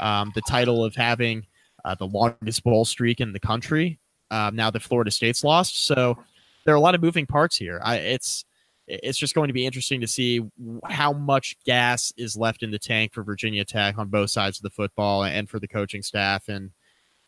um, 0.00 0.32
the 0.34 0.42
title 0.42 0.84
of 0.84 0.94
having 0.94 1.46
uh, 1.84 1.94
the 1.94 2.06
longest 2.06 2.64
bowl 2.64 2.84
streak 2.84 3.20
in 3.20 3.32
the 3.32 3.40
country. 3.40 3.98
Um, 4.30 4.56
now 4.56 4.70
that 4.70 4.82
Florida 4.82 5.10
State's 5.10 5.44
lost, 5.44 5.86
so 5.86 6.18
there 6.64 6.74
are 6.74 6.76
a 6.76 6.80
lot 6.80 6.94
of 6.94 7.02
moving 7.02 7.26
parts 7.26 7.56
here. 7.56 7.80
I, 7.84 7.96
it's 7.96 8.44
it's 8.86 9.18
just 9.18 9.34
going 9.34 9.48
to 9.48 9.54
be 9.54 9.64
interesting 9.64 10.00
to 10.00 10.06
see 10.06 10.42
how 10.90 11.12
much 11.12 11.56
gas 11.64 12.12
is 12.16 12.36
left 12.36 12.62
in 12.62 12.70
the 12.70 12.78
tank 12.78 13.14
for 13.14 13.22
Virginia 13.22 13.64
Tech 13.64 13.96
on 13.96 14.08
both 14.08 14.30
sides 14.30 14.58
of 14.58 14.62
the 14.62 14.70
football 14.70 15.24
and 15.24 15.48
for 15.48 15.58
the 15.58 15.68
coaching 15.68 16.02
staff. 16.02 16.48
And 16.48 16.70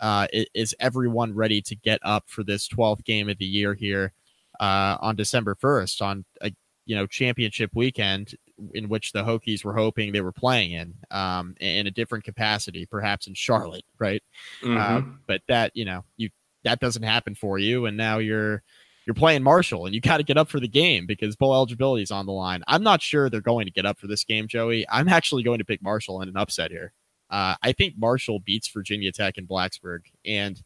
uh, 0.00 0.26
is 0.32 0.74
everyone 0.80 1.34
ready 1.34 1.60
to 1.62 1.74
get 1.74 2.00
up 2.02 2.24
for 2.26 2.42
this 2.42 2.68
12th 2.68 3.04
game 3.04 3.28
of 3.28 3.38
the 3.38 3.46
year 3.46 3.74
here 3.74 4.12
uh, 4.60 4.96
on 5.00 5.16
December 5.16 5.54
1st 5.54 6.02
on 6.02 6.24
a 6.40 6.52
you 6.86 6.94
know 6.94 7.06
championship 7.06 7.70
weekend 7.74 8.34
in 8.72 8.88
which 8.88 9.12
the 9.12 9.22
Hokies 9.22 9.64
were 9.64 9.74
hoping 9.74 10.12
they 10.12 10.20
were 10.20 10.32
playing 10.32 10.72
in 10.72 10.94
um, 11.10 11.54
in 11.60 11.86
a 11.86 11.90
different 11.90 12.24
capacity, 12.24 12.86
perhaps 12.86 13.26
in 13.26 13.34
Charlotte, 13.34 13.84
right? 13.98 14.22
Mm-hmm. 14.62 14.76
Uh, 14.78 15.12
but 15.26 15.42
that 15.48 15.72
you 15.74 15.84
know 15.84 16.04
you 16.16 16.30
that 16.64 16.80
doesn't 16.80 17.02
happen 17.02 17.34
for 17.34 17.58
you, 17.58 17.86
and 17.86 17.96
now 17.96 18.18
you're 18.18 18.62
you're 19.06 19.14
playing 19.14 19.42
Marshall 19.42 19.86
and 19.86 19.94
you 19.94 20.00
got 20.00 20.16
to 20.16 20.24
get 20.24 20.36
up 20.36 20.48
for 20.48 20.58
the 20.58 20.68
game 20.68 21.06
because 21.06 21.36
bowl 21.36 21.54
eligibility 21.54 22.02
is 22.02 22.10
on 22.10 22.26
the 22.26 22.32
line. 22.32 22.62
I'm 22.66 22.82
not 22.82 23.00
sure 23.00 23.30
they're 23.30 23.40
going 23.40 23.66
to 23.66 23.72
get 23.72 23.86
up 23.86 23.98
for 23.98 24.08
this 24.08 24.24
game, 24.24 24.48
Joey. 24.48 24.84
I'm 24.90 25.08
actually 25.08 25.44
going 25.44 25.58
to 25.58 25.64
pick 25.64 25.80
Marshall 25.80 26.22
in 26.22 26.28
an 26.28 26.36
upset 26.36 26.72
here. 26.72 26.92
Uh, 27.30 27.54
I 27.62 27.72
think 27.72 27.94
Marshall 27.96 28.40
beats 28.40 28.68
Virginia 28.68 29.12
Tech 29.12 29.38
in 29.38 29.46
Blacksburg, 29.46 30.00
and 30.24 30.62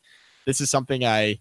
this 0.47 0.61
is 0.61 0.71
something 0.71 1.05
I 1.05 1.41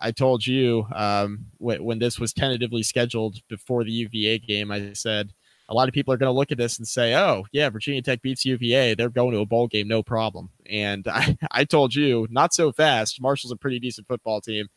I 0.00 0.10
told 0.10 0.46
you 0.46 0.86
um, 0.94 1.46
when, 1.58 1.82
when 1.84 1.98
this 1.98 2.18
was 2.18 2.32
tentatively 2.32 2.82
scheduled 2.82 3.36
before 3.48 3.84
the 3.84 3.92
UVA 3.92 4.38
game. 4.38 4.70
I 4.70 4.92
said 4.92 5.32
a 5.68 5.74
lot 5.74 5.88
of 5.88 5.94
people 5.94 6.12
are 6.12 6.16
going 6.16 6.32
to 6.32 6.36
look 6.36 6.52
at 6.52 6.58
this 6.58 6.78
and 6.78 6.86
say, 6.86 7.14
"Oh, 7.14 7.44
yeah, 7.52 7.68
Virginia 7.70 8.02
Tech 8.02 8.22
beats 8.22 8.44
UVA. 8.44 8.94
They're 8.94 9.08
going 9.08 9.32
to 9.32 9.40
a 9.40 9.46
bowl 9.46 9.66
game, 9.66 9.88
no 9.88 10.02
problem." 10.02 10.50
And 10.66 11.06
I, 11.08 11.36
I 11.50 11.64
told 11.64 11.94
you, 11.94 12.26
not 12.30 12.52
so 12.52 12.72
fast. 12.72 13.20
Marshall's 13.20 13.52
a 13.52 13.56
pretty 13.56 13.78
decent 13.78 14.06
football 14.06 14.40
team. 14.40 14.68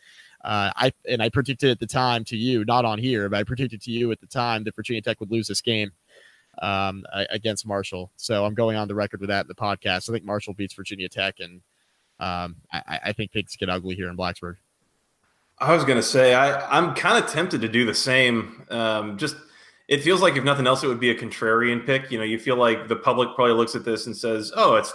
Uh, 0.43 0.71
I 0.75 0.93
and 1.09 1.21
I 1.21 1.29
predicted 1.29 1.71
at 1.71 1.79
the 1.79 1.87
time 1.87 2.23
to 2.25 2.37
you, 2.37 2.63
not 2.63 2.85
on 2.85 2.99
here, 2.99 3.27
but 3.27 3.39
I 3.39 3.43
predicted 3.43 3.81
to 3.81 3.91
you 3.91 4.11
at 4.11 4.21
the 4.21 4.27
time 4.27 4.63
that 4.63 4.75
Virginia 4.75 5.01
Tech 5.01 5.19
would 5.19 5.31
lose 5.31 5.47
this 5.47 5.61
game 5.61 5.91
um, 6.61 7.05
against 7.29 7.65
Marshall. 7.65 8.11
So 8.15 8.45
I'm 8.45 8.53
going 8.53 8.77
on 8.77 8.87
the 8.87 8.95
record 8.95 9.19
with 9.19 9.29
that 9.29 9.41
in 9.41 9.47
the 9.47 9.55
podcast. 9.55 10.09
I 10.09 10.13
think 10.13 10.25
Marshall 10.25 10.53
beats 10.53 10.73
Virginia 10.73 11.09
Tech, 11.09 11.35
and 11.39 11.61
um, 12.19 12.57
I, 12.71 12.99
I, 13.05 13.13
think 13.13 13.31
things 13.31 13.55
get 13.55 13.69
ugly 13.69 13.95
here 13.95 14.09
in 14.09 14.17
Blacksburg. 14.17 14.55
I 15.59 15.73
was 15.73 15.83
going 15.83 15.97
to 15.97 16.03
say 16.03 16.33
I, 16.33 16.77
I'm 16.77 16.95
kind 16.95 17.23
of 17.23 17.29
tempted 17.29 17.61
to 17.61 17.67
do 17.67 17.85
the 17.85 17.93
same. 17.93 18.65
Um, 18.69 19.17
just 19.17 19.35
it 19.87 20.01
feels 20.01 20.21
like 20.21 20.35
if 20.35 20.43
nothing 20.43 20.65
else, 20.67 20.83
it 20.83 20.87
would 20.87 20.99
be 20.99 21.11
a 21.11 21.15
contrarian 21.15 21.85
pick. 21.85 22.11
You 22.11 22.17
know, 22.17 22.23
you 22.23 22.39
feel 22.39 22.55
like 22.55 22.87
the 22.87 22.95
public 22.95 23.35
probably 23.35 23.53
looks 23.53 23.75
at 23.75 23.85
this 23.85 24.07
and 24.07 24.17
says, 24.17 24.51
"Oh, 24.55 24.75
it's 24.75 24.93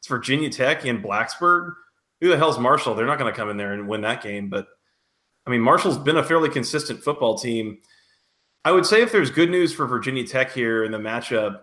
it's 0.00 0.08
Virginia 0.08 0.50
Tech 0.50 0.84
in 0.84 1.02
Blacksburg." 1.02 1.74
who 2.22 2.28
the 2.28 2.38
hell's 2.38 2.58
Marshall? 2.58 2.94
They're 2.94 3.04
not 3.04 3.18
going 3.18 3.30
to 3.30 3.36
come 3.36 3.50
in 3.50 3.56
there 3.56 3.72
and 3.72 3.88
win 3.88 4.02
that 4.02 4.22
game. 4.22 4.48
But 4.48 4.68
I 5.44 5.50
mean, 5.50 5.60
Marshall's 5.60 5.98
been 5.98 6.16
a 6.16 6.24
fairly 6.24 6.48
consistent 6.48 7.02
football 7.02 7.36
team. 7.36 7.78
I 8.64 8.72
would 8.72 8.86
say 8.86 9.02
if 9.02 9.10
there's 9.10 9.30
good 9.30 9.50
news 9.50 9.72
for 9.72 9.86
Virginia 9.86 10.26
Tech 10.26 10.52
here 10.52 10.84
in 10.84 10.92
the 10.92 10.98
matchup, 10.98 11.60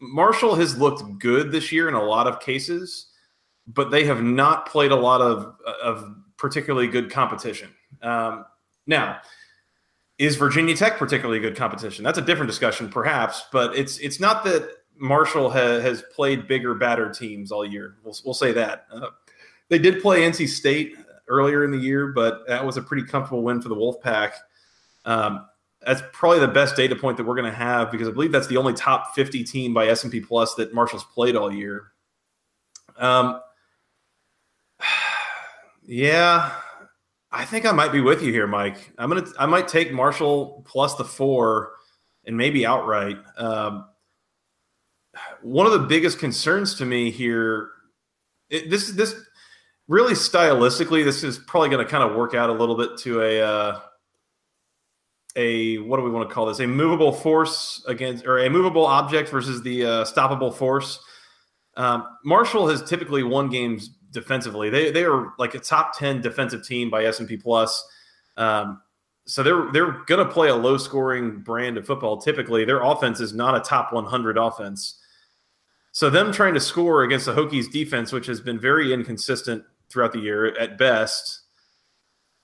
Marshall 0.00 0.54
has 0.54 0.78
looked 0.78 1.18
good 1.18 1.52
this 1.52 1.72
year 1.72 1.88
in 1.88 1.94
a 1.94 2.02
lot 2.02 2.26
of 2.26 2.40
cases, 2.40 3.08
but 3.66 3.90
they 3.90 4.04
have 4.04 4.22
not 4.22 4.66
played 4.66 4.92
a 4.92 4.96
lot 4.96 5.20
of, 5.20 5.54
of 5.82 6.14
particularly 6.36 6.86
good 6.86 7.10
competition. 7.10 7.70
Um, 8.02 8.44
now, 8.86 9.18
is 10.18 10.36
Virginia 10.36 10.74
Tech 10.74 10.96
particularly 10.96 11.40
good 11.40 11.56
competition? 11.56 12.04
That's 12.04 12.18
a 12.18 12.22
different 12.22 12.48
discussion, 12.48 12.88
perhaps, 12.88 13.44
but 13.52 13.76
it's 13.76 13.98
it's 13.98 14.18
not 14.18 14.44
that 14.44 14.70
Marshall 14.96 15.50
ha- 15.50 15.80
has 15.80 16.02
played 16.14 16.48
bigger, 16.48 16.74
badder 16.74 17.10
teams 17.10 17.52
all 17.52 17.66
year. 17.66 17.96
We'll, 18.02 18.16
we'll 18.24 18.34
say 18.34 18.52
that. 18.52 18.86
Uh, 18.90 19.08
they 19.68 19.78
did 19.78 20.00
play 20.00 20.20
NC 20.22 20.48
State 20.48 20.96
earlier 21.28 21.64
in 21.64 21.70
the 21.70 21.78
year, 21.78 22.08
but 22.08 22.46
that 22.46 22.64
was 22.64 22.76
a 22.76 22.82
pretty 22.82 23.02
comfortable 23.02 23.42
win 23.42 23.60
for 23.60 23.68
the 23.68 23.74
Wolfpack. 23.74 24.32
Um, 25.04 25.46
that's 25.86 26.02
probably 26.12 26.40
the 26.40 26.48
best 26.48 26.74
data 26.74 26.96
point 26.96 27.16
that 27.16 27.24
we're 27.24 27.36
going 27.36 27.50
to 27.50 27.56
have 27.56 27.92
because 27.92 28.08
I 28.08 28.10
believe 28.10 28.32
that's 28.32 28.48
the 28.48 28.56
only 28.56 28.74
top 28.74 29.14
50 29.14 29.44
team 29.44 29.72
by 29.72 29.86
S&P 29.86 30.20
Plus 30.20 30.56
that 30.56 30.74
Marshall's 30.74 31.04
played 31.04 31.36
all 31.36 31.52
year. 31.52 31.92
Um, 32.98 33.40
yeah, 35.86 36.52
I 37.30 37.44
think 37.44 37.66
I 37.66 37.72
might 37.72 37.92
be 37.92 38.00
with 38.00 38.20
you 38.20 38.32
here, 38.32 38.48
Mike. 38.48 38.92
I'm 38.98 39.08
gonna 39.08 39.26
I 39.38 39.46
might 39.46 39.68
take 39.68 39.92
Marshall 39.92 40.64
plus 40.66 40.94
the 40.96 41.04
four 41.04 41.72
and 42.24 42.36
maybe 42.36 42.66
outright. 42.66 43.18
Um, 43.36 43.86
one 45.42 45.66
of 45.66 45.72
the 45.72 45.80
biggest 45.80 46.18
concerns 46.18 46.74
to 46.76 46.84
me 46.84 47.10
here, 47.10 47.70
it, 48.50 48.70
this 48.70 48.90
this 48.90 49.14
really 49.86 50.14
stylistically, 50.14 51.04
this 51.04 51.22
is 51.22 51.38
probably 51.38 51.68
going 51.68 51.84
to 51.84 51.90
kind 51.90 52.02
of 52.02 52.16
work 52.16 52.34
out 52.34 52.50
a 52.50 52.52
little 52.52 52.76
bit 52.76 52.96
to 52.98 53.22
a 53.22 53.40
uh, 53.40 53.80
a 55.36 55.78
what 55.78 55.98
do 55.98 56.02
we 56.02 56.10
want 56.10 56.28
to 56.28 56.34
call 56.34 56.46
this? 56.46 56.60
A 56.60 56.66
movable 56.66 57.12
force 57.12 57.84
against 57.86 58.26
or 58.26 58.38
a 58.38 58.50
movable 58.50 58.86
object 58.86 59.28
versus 59.28 59.62
the 59.62 59.84
uh, 59.84 60.04
stoppable 60.04 60.52
force. 60.52 60.98
Um, 61.76 62.06
Marshall 62.24 62.68
has 62.68 62.82
typically 62.82 63.22
won 63.22 63.48
games 63.48 63.90
defensively. 64.10 64.70
They 64.70 64.90
they 64.90 65.04
are 65.04 65.34
like 65.38 65.54
a 65.54 65.60
top 65.60 65.96
ten 65.96 66.20
defensive 66.20 66.66
team 66.66 66.90
by 66.90 67.04
S 67.04 67.20
and 67.20 67.28
P 67.28 67.36
plus. 67.36 67.86
Um, 68.36 68.80
so 69.26 69.42
they're 69.42 69.70
they're 69.72 70.04
going 70.06 70.26
to 70.26 70.32
play 70.32 70.48
a 70.48 70.56
low 70.56 70.78
scoring 70.78 71.40
brand 71.40 71.76
of 71.76 71.86
football. 71.86 72.20
Typically, 72.20 72.64
their 72.64 72.82
offense 72.82 73.20
is 73.20 73.34
not 73.34 73.56
a 73.56 73.60
top 73.60 73.92
100 73.92 74.38
offense. 74.38 75.00
So 75.92 76.10
them 76.10 76.30
trying 76.32 76.54
to 76.54 76.60
score 76.60 77.02
against 77.02 77.26
the 77.26 77.34
Hokies 77.34 77.70
defense, 77.70 78.12
which 78.12 78.26
has 78.26 78.40
been 78.40 78.60
very 78.60 78.92
inconsistent 78.92 79.64
throughout 79.88 80.12
the 80.12 80.20
year 80.20 80.56
at 80.58 80.78
best. 80.78 81.40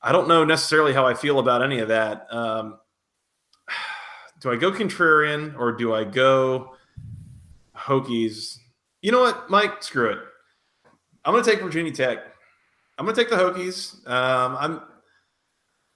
I 0.01 0.11
don't 0.11 0.27
know 0.27 0.45
necessarily 0.45 0.93
how 0.93 1.07
I 1.07 1.15
feel 1.15 1.39
about 1.39 1.63
any 1.63 1.79
of 1.79 1.89
that. 1.89 2.27
Um, 2.31 2.79
do 4.43 4.51
I 4.51 4.57
go 4.57 4.73
contrarian 4.73 5.57
or 5.57 5.73
do 5.73 5.95
I 5.95 6.05
go 6.05 6.75
Hokies? 7.77 8.59
You 9.01 9.13
know 9.13 9.21
what, 9.21 9.49
Mike? 9.49 9.83
Screw 9.83 10.11
it. 10.11 10.19
I'm 11.25 11.33
going 11.33 11.45
to 11.45 11.51
take 11.51 11.61
Virginia 11.61 11.93
Tech. 11.93 12.19
I'm 12.99 13.07
going 13.07 13.15
to 13.15 13.21
take 13.21 13.31
the 13.31 13.37
Hokies. 13.37 14.07
Um, 14.09 14.57
I'm 14.59 14.81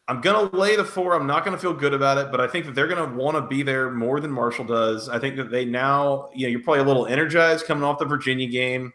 I'm 0.09 0.21
going 0.21 0.49
to 0.49 0.57
lay 0.57 0.76
the 0.76 0.85
four. 0.85 1.15
I'm 1.15 1.26
not 1.26 1.45
going 1.45 1.57
to 1.57 1.61
feel 1.61 1.75
good 1.75 1.93
about 1.93 2.19
it, 2.19 2.31
but 2.31 2.41
I 2.41 2.47
think 2.47 2.67
that 2.67 2.76
they're 2.76 2.87
going 2.87 3.11
to 3.11 3.17
want 3.17 3.37
to 3.37 3.43
be 3.43 3.65
there 3.65 3.91
more 3.91 4.21
than 4.21 4.31
Marshall 4.31 4.65
does. 4.65 5.09
I 5.09 5.19
think 5.19 5.35
that 5.37 5.50
they 5.50 5.65
now, 5.65 6.29
you 6.33 6.47
know, 6.47 6.50
you're 6.50 6.62
probably 6.62 6.83
a 6.83 6.85
little 6.85 7.07
energized 7.07 7.67
coming 7.67 7.83
off 7.83 7.99
the 7.99 8.05
Virginia 8.05 8.47
game. 8.47 8.93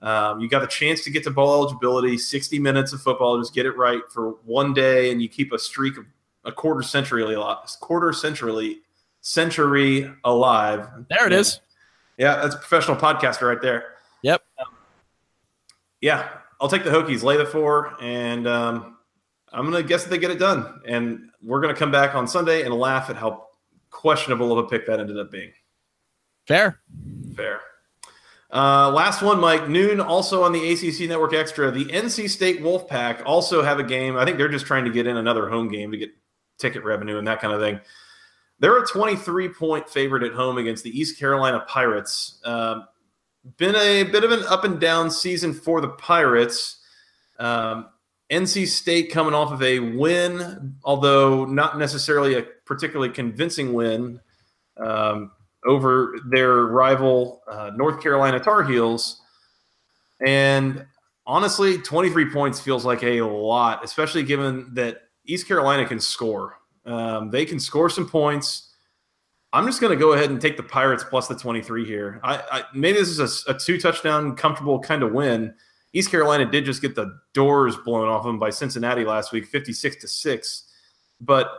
Um, 0.00 0.40
you 0.40 0.48
got 0.48 0.62
a 0.62 0.66
chance 0.66 1.04
to 1.04 1.10
get 1.10 1.24
to 1.24 1.30
bowl 1.30 1.52
eligibility, 1.52 2.16
60 2.16 2.58
minutes 2.58 2.94
of 2.94 3.02
football, 3.02 3.38
just 3.38 3.54
get 3.54 3.66
it 3.66 3.76
right 3.76 4.00
for 4.10 4.36
one 4.44 4.72
day, 4.72 5.10
and 5.12 5.20
you 5.20 5.28
keep 5.28 5.52
a 5.52 5.58
streak 5.58 5.98
of 5.98 6.06
a 6.46 6.52
quarter 6.52 6.82
century 6.82 7.36
quarter 7.80 8.12
century 8.12 8.78
century 9.26 10.08
alive. 10.22 10.88
There 11.10 11.26
it 11.26 11.32
yeah. 11.32 11.38
is. 11.38 11.60
yeah. 12.16 12.36
that's 12.36 12.54
a 12.54 12.58
professional 12.58 12.96
podcaster 12.96 13.48
right 13.48 13.60
there. 13.60 13.94
Yep. 14.22 14.40
Um, 14.60 14.66
yeah, 16.00 16.28
I'll 16.60 16.68
take 16.68 16.84
the 16.84 16.90
Hokies, 16.90 17.24
lay 17.24 17.36
the 17.36 17.44
four, 17.44 17.96
and 18.00 18.46
um, 18.46 18.98
I'm 19.52 19.64
gonna 19.64 19.82
guess 19.82 20.04
that 20.04 20.10
they 20.10 20.18
get 20.18 20.30
it 20.30 20.38
done. 20.38 20.80
And 20.86 21.30
we're 21.42 21.60
gonna 21.60 21.74
come 21.74 21.90
back 21.90 22.14
on 22.14 22.28
Sunday 22.28 22.62
and 22.62 22.72
laugh 22.72 23.10
at 23.10 23.16
how 23.16 23.48
questionable 23.90 24.56
of 24.56 24.64
a 24.64 24.68
pick 24.68 24.86
that 24.86 25.00
ended 25.00 25.18
up 25.18 25.32
being. 25.32 25.50
Fair. 26.46 26.78
Fair. 27.34 27.60
Uh, 28.52 28.92
last 28.92 29.22
one, 29.22 29.40
Mike. 29.40 29.68
Noon, 29.68 30.00
also 30.00 30.44
on 30.44 30.52
the 30.52 30.72
ACC 30.72 31.08
Network 31.08 31.34
Extra. 31.34 31.72
The 31.72 31.86
NC 31.86 32.30
State 32.30 32.62
Wolfpack 32.62 33.24
also 33.26 33.60
have 33.64 33.80
a 33.80 33.84
game. 33.84 34.16
I 34.16 34.24
think 34.24 34.38
they're 34.38 34.48
just 34.48 34.66
trying 34.66 34.84
to 34.84 34.90
get 34.92 35.08
in 35.08 35.16
another 35.16 35.48
home 35.48 35.68
game 35.68 35.90
to 35.90 35.98
get 35.98 36.10
ticket 36.58 36.84
revenue 36.84 37.18
and 37.18 37.26
that 37.26 37.40
kind 37.40 37.52
of 37.52 37.60
thing. 37.60 37.80
They're 38.58 38.78
a 38.78 38.86
23 38.86 39.50
point 39.50 39.88
favorite 39.88 40.22
at 40.22 40.32
home 40.32 40.58
against 40.58 40.84
the 40.84 40.98
East 40.98 41.18
Carolina 41.18 41.64
Pirates. 41.68 42.40
Um, 42.44 42.86
been 43.58 43.76
a 43.76 44.04
bit 44.04 44.24
of 44.24 44.32
an 44.32 44.42
up 44.44 44.64
and 44.64 44.80
down 44.80 45.10
season 45.10 45.52
for 45.52 45.80
the 45.80 45.88
Pirates. 45.88 46.80
Um, 47.38 47.88
NC 48.30 48.66
State 48.66 49.12
coming 49.12 49.34
off 49.34 49.52
of 49.52 49.62
a 49.62 49.78
win, 49.78 50.76
although 50.82 51.44
not 51.44 51.78
necessarily 51.78 52.34
a 52.34 52.42
particularly 52.64 53.12
convincing 53.12 53.72
win. 53.72 54.20
Um, 54.78 55.30
over 55.66 56.16
their 56.28 56.64
rival 56.66 57.42
uh, 57.48 57.70
North 57.74 58.00
Carolina 58.02 58.38
Tar 58.40 58.62
Heels. 58.62 59.20
And 60.24 60.86
honestly, 61.26 61.78
23 61.78 62.30
points 62.30 62.60
feels 62.60 62.84
like 62.84 63.02
a 63.02 63.20
lot, 63.22 63.84
especially 63.84 64.22
given 64.22 64.72
that 64.74 65.02
East 65.26 65.46
Carolina 65.46 65.86
can 65.86 66.00
score. 66.00 66.58
Um, 66.86 67.30
they 67.30 67.44
can 67.44 67.58
score 67.58 67.90
some 67.90 68.08
points. 68.08 68.74
I'm 69.52 69.66
just 69.66 69.80
going 69.80 69.96
to 69.96 69.98
go 69.98 70.12
ahead 70.12 70.30
and 70.30 70.40
take 70.40 70.56
the 70.56 70.62
Pirates 70.62 71.04
plus 71.08 71.28
the 71.28 71.34
23 71.34 71.84
here. 71.84 72.20
I, 72.22 72.42
I 72.50 72.62
maybe 72.74 72.98
this 72.98 73.08
is 73.08 73.46
a, 73.46 73.52
a, 73.52 73.58
two 73.58 73.78
touchdown, 73.80 74.36
comfortable 74.36 74.78
kind 74.80 75.02
of 75.02 75.12
win. 75.12 75.54
East 75.92 76.10
Carolina 76.10 76.44
did 76.44 76.64
just 76.64 76.82
get 76.82 76.94
the 76.94 77.18
doors 77.32 77.76
blown 77.76 78.08
off 78.08 78.24
them 78.24 78.38
by 78.38 78.50
Cincinnati 78.50 79.04
last 79.04 79.32
week, 79.32 79.46
56 79.46 79.96
to 79.96 80.08
six. 80.08 80.64
But 81.20 81.50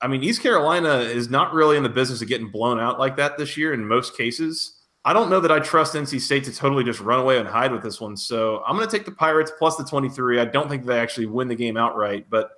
I 0.00 0.06
mean, 0.06 0.22
East 0.22 0.42
Carolina 0.42 0.98
is 0.98 1.28
not 1.28 1.52
really 1.52 1.76
in 1.76 1.82
the 1.82 1.88
business 1.88 2.22
of 2.22 2.28
getting 2.28 2.50
blown 2.50 2.78
out 2.78 2.98
like 2.98 3.16
that 3.16 3.36
this 3.36 3.56
year 3.56 3.74
in 3.74 3.86
most 3.86 4.16
cases. 4.16 4.76
I 5.04 5.12
don't 5.12 5.30
know 5.30 5.40
that 5.40 5.50
I 5.50 5.60
trust 5.60 5.94
NC 5.94 6.20
State 6.20 6.44
to 6.44 6.54
totally 6.54 6.84
just 6.84 7.00
run 7.00 7.20
away 7.20 7.38
and 7.38 7.48
hide 7.48 7.72
with 7.72 7.82
this 7.82 8.00
one. 8.00 8.16
So 8.16 8.62
I'm 8.66 8.76
going 8.76 8.88
to 8.88 8.96
take 8.96 9.06
the 9.06 9.12
Pirates 9.12 9.50
plus 9.58 9.76
the 9.76 9.84
23. 9.84 10.38
I 10.38 10.44
don't 10.44 10.68
think 10.68 10.84
they 10.84 10.98
actually 10.98 11.26
win 11.26 11.48
the 11.48 11.54
game 11.54 11.76
outright, 11.76 12.26
but 12.28 12.50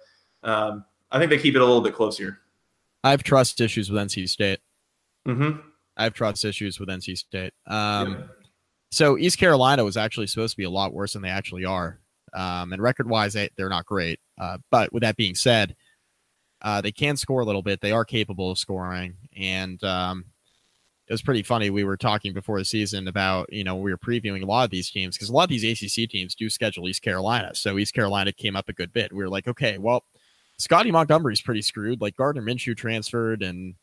um, 0.42 0.84
I 1.12 1.18
think 1.18 1.30
they 1.30 1.38
keep 1.38 1.54
it 1.54 1.60
a 1.60 1.64
little 1.64 1.82
bit 1.82 1.94
closer. 1.94 2.40
I 3.04 3.10
have 3.10 3.22
trust 3.22 3.60
issues 3.60 3.90
with 3.90 4.00
NC 4.00 4.28
State. 4.28 4.60
Mm-hmm. 5.28 5.60
I 5.96 6.04
have 6.04 6.14
trust 6.14 6.44
issues 6.44 6.80
with 6.80 6.88
NC 6.88 7.18
State. 7.18 7.52
Um, 7.66 8.12
yeah. 8.12 8.24
So 8.90 9.18
East 9.18 9.38
Carolina 9.38 9.84
was 9.84 9.96
actually 9.96 10.26
supposed 10.26 10.52
to 10.52 10.56
be 10.56 10.64
a 10.64 10.70
lot 10.70 10.92
worse 10.92 11.12
than 11.12 11.22
they 11.22 11.28
actually 11.28 11.64
are. 11.64 12.00
Um, 12.34 12.72
and 12.72 12.80
record 12.80 13.08
wise, 13.08 13.34
they, 13.34 13.50
they're 13.56 13.68
not 13.68 13.86
great. 13.86 14.20
Uh, 14.40 14.58
but 14.70 14.92
with 14.92 15.02
that 15.02 15.16
being 15.16 15.34
said, 15.34 15.76
uh, 16.62 16.80
they 16.80 16.92
can 16.92 17.16
score 17.16 17.40
a 17.40 17.44
little 17.44 17.62
bit. 17.62 17.80
They 17.80 17.92
are 17.92 18.04
capable 18.04 18.50
of 18.50 18.58
scoring. 18.58 19.16
And 19.36 19.82
um, 19.84 20.26
it 21.08 21.12
was 21.12 21.22
pretty 21.22 21.42
funny. 21.42 21.70
We 21.70 21.84
were 21.84 21.96
talking 21.96 22.32
before 22.32 22.58
the 22.58 22.64
season 22.64 23.08
about, 23.08 23.52
you 23.52 23.64
know, 23.64 23.76
we 23.76 23.90
were 23.90 23.98
previewing 23.98 24.42
a 24.42 24.46
lot 24.46 24.64
of 24.64 24.70
these 24.70 24.90
teams 24.90 25.16
because 25.16 25.28
a 25.28 25.32
lot 25.32 25.44
of 25.44 25.50
these 25.50 25.64
ACC 25.64 26.08
teams 26.08 26.34
do 26.34 26.48
schedule 26.48 26.88
East 26.88 27.02
Carolina. 27.02 27.54
So 27.54 27.78
East 27.78 27.94
Carolina 27.94 28.32
came 28.32 28.56
up 28.56 28.68
a 28.68 28.72
good 28.72 28.92
bit. 28.92 29.12
We 29.12 29.22
were 29.22 29.28
like, 29.28 29.48
okay, 29.48 29.78
well, 29.78 30.04
Scottie 30.62 30.92
Montgomery's 30.92 31.40
pretty 31.40 31.62
screwed. 31.62 32.00
Like 32.00 32.16
Gardner 32.16 32.42
Minshew 32.42 32.76
transferred 32.76 33.42
and 33.42 33.74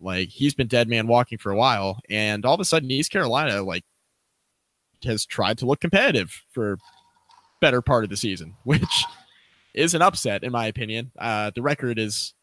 like 0.00 0.28
he's 0.28 0.54
been 0.54 0.68
dead 0.68 0.88
man 0.88 1.08
walking 1.08 1.38
for 1.38 1.50
a 1.50 1.56
while. 1.56 2.00
And 2.08 2.44
all 2.44 2.54
of 2.54 2.60
a 2.60 2.64
sudden, 2.64 2.90
East 2.90 3.10
Carolina, 3.10 3.62
like, 3.62 3.84
has 5.04 5.26
tried 5.26 5.58
to 5.58 5.66
look 5.66 5.80
competitive 5.80 6.42
for 6.52 6.78
better 7.60 7.82
part 7.82 8.04
of 8.04 8.10
the 8.10 8.16
season, 8.16 8.54
which 8.64 9.04
is 9.74 9.94
an 9.94 10.02
upset 10.02 10.44
in 10.44 10.52
my 10.52 10.66
opinion. 10.66 11.10
Uh, 11.18 11.50
the 11.54 11.62
record 11.62 11.98
is 11.98 12.34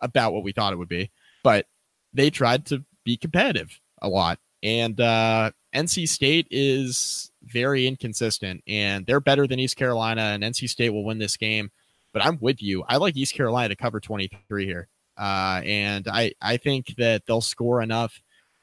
about 0.00 0.32
what 0.32 0.42
we 0.42 0.52
thought 0.52 0.72
it 0.72 0.76
would 0.76 0.88
be, 0.88 1.10
but 1.44 1.66
they 2.12 2.28
tried 2.28 2.66
to 2.66 2.84
be 3.04 3.16
competitive 3.16 3.80
a 4.02 4.08
lot. 4.08 4.40
And 4.62 5.00
uh, 5.00 5.52
NC 5.74 6.08
State 6.08 6.48
is 6.50 7.30
very 7.44 7.86
inconsistent, 7.86 8.64
and 8.66 9.06
they're 9.06 9.20
better 9.20 9.46
than 9.46 9.60
East 9.60 9.76
Carolina, 9.76 10.22
and 10.22 10.42
NC 10.42 10.68
State 10.68 10.90
will 10.90 11.04
win 11.04 11.18
this 11.18 11.36
game. 11.36 11.70
But 12.16 12.24
I'm 12.24 12.38
with 12.40 12.62
you. 12.62 12.82
I 12.88 12.96
like 12.96 13.14
East 13.14 13.34
Carolina 13.34 13.68
to 13.68 13.76
cover 13.76 14.00
23 14.00 14.64
here, 14.64 14.88
uh, 15.18 15.60
and 15.66 16.08
I 16.08 16.32
I 16.40 16.56
think 16.56 16.94
that 16.96 17.26
they'll 17.26 17.42
score 17.42 17.82
enough, 17.82 18.22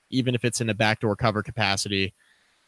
even 0.09 0.33
if 0.33 0.43
it's 0.43 0.59
in 0.59 0.71
a 0.71 0.73
backdoor 0.73 1.15
cover 1.15 1.43
capacity, 1.43 2.15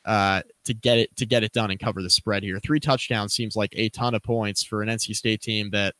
uh, 0.06 0.44
to 0.66 0.76
get 0.76 1.00
it 1.00 1.16
to 1.16 1.26
get 1.26 1.44
it 1.44 1.54
done 1.54 1.72
and 1.72 1.80
cover 1.80 2.04
the 2.04 2.10
spread 2.12 2.44
here. 2.44 2.60
Three 2.60 2.80
touchdowns 2.80 3.34
seems 3.34 3.56
like 3.56 3.74
a 3.76 3.90
ton 3.90 4.14
of 4.14 4.22
points 4.22 4.62
for 4.62 4.84
an 4.84 4.90
NC 4.90 5.16
State 5.16 5.42
team 5.42 5.72
that 5.72 5.96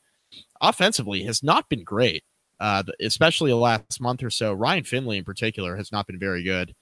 offensively 0.60 1.24
has 1.24 1.42
not 1.42 1.68
been 1.68 1.82
great, 1.82 2.22
uh, 2.60 2.84
especially 3.00 3.50
the 3.50 3.56
last 3.56 4.00
month 4.00 4.22
or 4.22 4.30
so. 4.30 4.52
Ryan 4.52 4.84
Finley 4.84 5.18
in 5.18 5.24
particular 5.24 5.74
has 5.74 5.90
not 5.90 6.06
been 6.06 6.20
very 6.20 6.44
good. 6.44 6.76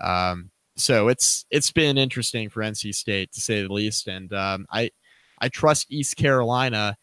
Um, 0.00 0.50
so 0.78 1.08
it's 1.08 1.44
it's 1.50 1.70
been 1.70 1.98
interesting 1.98 2.48
for 2.48 2.62
NC 2.62 2.94
State 2.94 3.30
to 3.32 3.42
say 3.42 3.60
the 3.60 3.70
least, 3.70 4.08
and 4.08 4.32
um, 4.32 4.64
I 4.72 4.90
I 5.38 5.50
trust 5.50 5.92
East 5.92 6.16
Carolina 6.16 6.96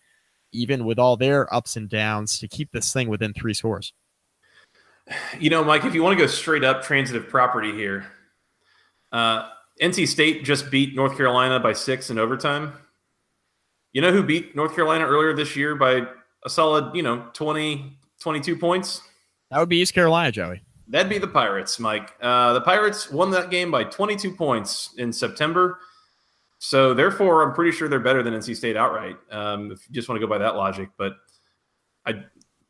even 0.52 0.86
with 0.86 1.00
all 1.00 1.18
their 1.18 1.54
ups 1.54 1.76
and 1.76 1.90
downs 1.90 2.40
to 2.40 2.48
keep 2.48 2.72
this 2.72 2.92
thing 2.92 3.10
within 3.10 3.34
three 3.34 3.54
scores. 3.54 3.94
You 5.40 5.50
know, 5.50 5.64
Mike, 5.64 5.86
if 5.86 5.96
you 5.96 6.04
want 6.04 6.20
to 6.20 6.24
go 6.24 6.28
straight 6.28 6.64
up 6.64 6.84
transitive 6.84 7.30
property 7.30 7.72
here, 7.74 8.06
uh, 9.12 9.50
NC 9.82 10.08
State 10.08 10.44
just 10.44 10.70
beat 10.70 10.96
North 10.96 11.18
Carolina 11.18 11.60
by 11.60 11.74
six 11.74 12.12
in 12.12 12.20
overtime. 12.20 12.74
You 13.92 14.04
know 14.04 14.12
who 14.12 14.22
beat 14.22 14.56
North 14.56 14.76
Carolina 14.76 15.06
earlier 15.08 15.34
this 15.34 15.56
year 15.56 15.74
by 15.74 16.06
a 16.46 16.50
solid, 16.50 16.96
you 16.96 17.02
know, 17.02 17.26
20, 17.34 17.98
22 18.20 18.56
points? 18.58 19.02
That 19.50 19.60
would 19.60 19.70
be 19.70 19.78
East 19.78 19.96
Carolina, 19.96 20.32
Joey. 20.32 20.62
That'd 20.88 21.10
be 21.10 21.18
the 21.18 21.28
Pirates, 21.28 21.80
Mike. 21.80 22.14
Uh, 22.22 22.54
the 22.54 22.62
Pirates 22.62 23.12
won 23.12 23.32
that 23.32 23.50
game 23.50 23.72
by 23.72 23.84
22 23.86 24.36
points 24.36 24.94
in 24.98 25.12
September. 25.12 25.80
So, 26.60 26.94
therefore, 26.94 27.42
I'm 27.42 27.54
pretty 27.54 27.72
sure 27.72 27.88
they're 27.88 28.00
better 28.00 28.22
than 28.22 28.34
NC 28.34 28.56
State 28.56 28.76
outright, 28.78 29.18
um, 29.32 29.72
if 29.72 29.88
you 29.88 29.96
just 29.96 30.10
want 30.10 30.20
to 30.20 30.26
go 30.26 30.30
by 30.30 30.38
that 30.40 30.56
logic. 30.56 30.90
But 30.98 31.14
I, 32.06 32.26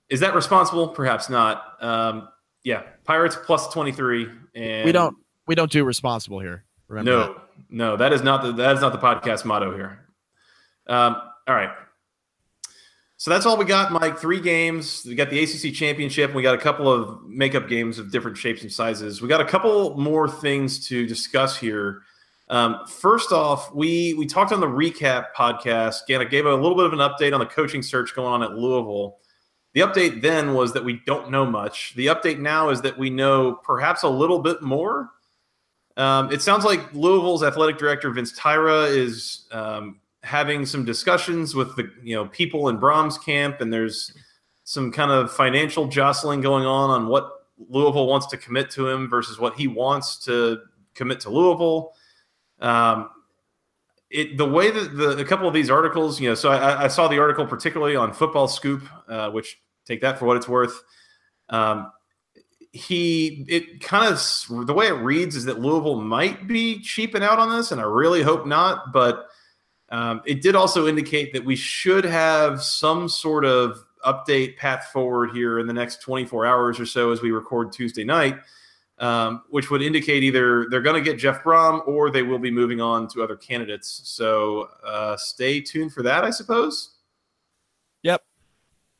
is 0.10 0.20
that 0.22 0.36
responsible? 0.36 0.88
Perhaps 0.88 1.30
not. 1.30 1.64
Um, 1.82 2.30
yeah, 2.64 2.84
Pirates 3.04 3.38
plus 3.46 3.68
23. 3.70 4.30
And 4.56 4.86
we 4.86 4.92
don't 4.92 5.16
we 5.48 5.56
don't 5.56 5.72
do 5.72 5.84
responsible 5.84 6.40
here. 6.40 6.66
Remember 6.88 7.12
no, 7.12 7.34
that. 7.34 7.42
no, 7.70 7.98
that 7.98 8.14
is 8.14 8.24
not 8.24 8.42
the 8.44 8.52
that 8.54 8.76
is 8.76 8.82
not 8.82 8.92
the 8.92 9.00
podcast 9.00 9.46
motto 9.46 9.74
here. 9.76 10.00
Um, 10.88 11.16
all 11.48 11.56
right. 11.56 11.72
So 13.18 13.32
that's 13.32 13.46
all 13.46 13.58
we 13.58 13.66
got, 13.66 13.92
Mike. 13.92 14.18
Three 14.18 14.40
games. 14.40 15.04
We 15.06 15.14
got 15.14 15.30
the 15.30 15.44
ACC 15.44 15.74
championship. 15.74 16.34
We 16.34 16.42
got 16.42 16.56
a 16.56 16.60
couple 16.60 16.90
of 16.92 17.22
makeup 17.26 17.68
games 17.68 18.00
of 18.00 18.12
different 18.12 18.38
shapes 18.38 18.62
and 18.62 18.72
sizes. 18.72 19.22
We 19.22 19.28
got 19.28 19.42
a 19.42 19.46
couple 19.46 19.98
more 19.98 20.30
things 20.30 20.88
to 20.88 21.06
discuss 21.06 21.58
here. 21.58 22.04
Um, 22.50 22.80
first 22.88 23.32
off, 23.32 23.74
we 23.74 24.16
we 24.16 24.26
talked 24.26 24.52
on 24.52 24.60
the 24.60 24.68
recap 24.68 25.28
podcast. 25.38 26.04
Again, 26.04 26.22
I 26.22 26.26
gave 26.26 26.46
a 26.46 26.54
little 26.54 26.76
bit 26.76 26.86
of 26.86 26.94
an 26.94 27.00
update 27.00 27.34
on 27.34 27.40
the 27.40 27.46
coaching 27.46 27.84
search 27.84 28.16
going 28.16 28.28
on 28.28 28.44
at 28.44 28.58
Louisville. 28.58 29.18
The 29.74 29.82
update 29.82 30.22
then 30.22 30.56
was 30.56 30.74
that 30.74 30.84
we 30.84 31.02
don't 31.06 31.30
know 31.30 31.46
much. 31.46 31.94
The 31.96 32.08
update 32.08 32.40
now 32.40 32.70
is 32.70 32.82
that 32.82 32.98
we 32.98 33.12
know 33.12 33.54
perhaps 33.64 34.02
a 34.02 34.10
little 34.10 34.40
bit 34.40 34.64
more. 34.64 35.12
Um, 35.96 36.32
it 36.32 36.42
sounds 36.42 36.66
like 36.66 36.92
Louisville's 36.94 37.44
athletic 37.44 37.78
director 37.78 38.10
Vince 38.10 38.38
Tyra 38.38 38.90
is 38.90 39.46
um, 39.52 40.00
having 40.24 40.66
some 40.66 40.86
discussions 40.86 41.54
with 41.54 41.76
the 41.76 41.92
you 42.02 42.16
know 42.16 42.26
people 42.26 42.70
in 42.70 42.80
Brohm's 42.80 43.18
camp, 43.20 43.62
and 43.62 43.72
there's 43.72 44.12
some 44.64 44.92
kind 44.92 45.12
of 45.12 45.32
financial 45.32 45.88
jostling 45.88 46.42
going 46.42 46.66
on 46.66 46.90
on 46.90 47.08
what 47.08 47.30
Louisville 47.70 48.08
wants 48.08 48.26
to 48.28 48.38
commit 48.38 48.72
to 48.72 48.88
him 48.88 49.08
versus 49.08 49.40
what 49.40 49.56
he 49.56 49.68
wants 49.68 50.18
to 50.26 50.62
commit 50.96 51.20
to 51.22 51.30
Louisville. 51.30 51.94
Um, 52.60 53.10
it 54.10 54.38
the 54.38 54.46
way 54.46 54.72
that 54.72 54.98
the 54.98 55.18
a 55.18 55.26
couple 55.26 55.48
of 55.48 55.54
these 55.54 55.70
articles, 55.70 56.20
you 56.20 56.30
know, 56.30 56.36
so 56.36 56.50
I, 56.50 56.86
I 56.86 56.88
saw 56.88 57.08
the 57.08 57.20
article 57.20 57.46
particularly 57.46 57.96
on 57.96 58.14
Football 58.14 58.48
Scoop, 58.48 58.84
uh, 59.08 59.30
which 59.30 59.60
take 59.86 60.02
that 60.02 60.18
for 60.18 60.26
what 60.26 60.38
it's 60.38 60.48
worth. 60.48 60.82
Um, 61.50 61.92
he 62.72 63.46
it 63.48 63.82
kind 63.82 64.12
of 64.12 64.68
the 64.68 64.74
way 64.74 64.88
it 64.88 64.94
reads 64.94 65.36
is 65.36 65.46
that 65.46 65.60
Louisville 65.60 66.02
might 66.02 66.48
be 66.48 66.80
cheaping 66.82 67.24
out 67.24 67.40
on 67.40 67.56
this, 67.56 67.72
and 67.72 67.80
I 67.80 67.86
really 67.86 68.22
hope 68.22 68.46
not. 68.46 68.92
But 68.92 69.28
um, 69.90 70.22
it 70.26 70.42
did 70.42 70.56
also 70.56 70.88
indicate 70.88 71.34
that 71.34 71.46
we 71.46 71.56
should 71.56 72.06
have 72.06 72.62
some 72.62 73.10
sort 73.10 73.46
of 73.46 73.84
update 74.06 74.58
path 74.58 74.90
forward 74.94 75.32
here 75.32 75.60
in 75.60 75.68
the 75.68 75.74
next 75.74 76.02
24 76.02 76.46
hours 76.46 76.80
or 76.80 76.86
so 76.86 77.12
as 77.12 77.22
we 77.22 77.32
record 77.32 77.72
Tuesday 77.72 78.04
night, 78.04 78.38
um, 79.00 79.44
which 79.50 79.72
would 79.72 79.82
indicate 79.82 80.24
either 80.24 80.68
they're 80.70 80.82
going 80.82 81.02
to 81.02 81.10
get 81.10 81.18
Jeff 81.18 81.42
Brohm 81.44 81.88
or 81.88 82.12
they 82.12 82.22
will 82.22 82.40
be 82.40 82.52
moving 82.52 82.82
on 82.82 83.08
to 83.10 83.24
other 83.24 83.36
candidates. 83.36 84.02
So 84.04 84.70
uh, 84.86 85.16
stay 85.18 85.62
tuned 85.62 85.94
for 85.94 86.04
that, 86.04 86.24
I 86.24 86.30
suppose. 86.30 86.98
Yep. 88.04 88.22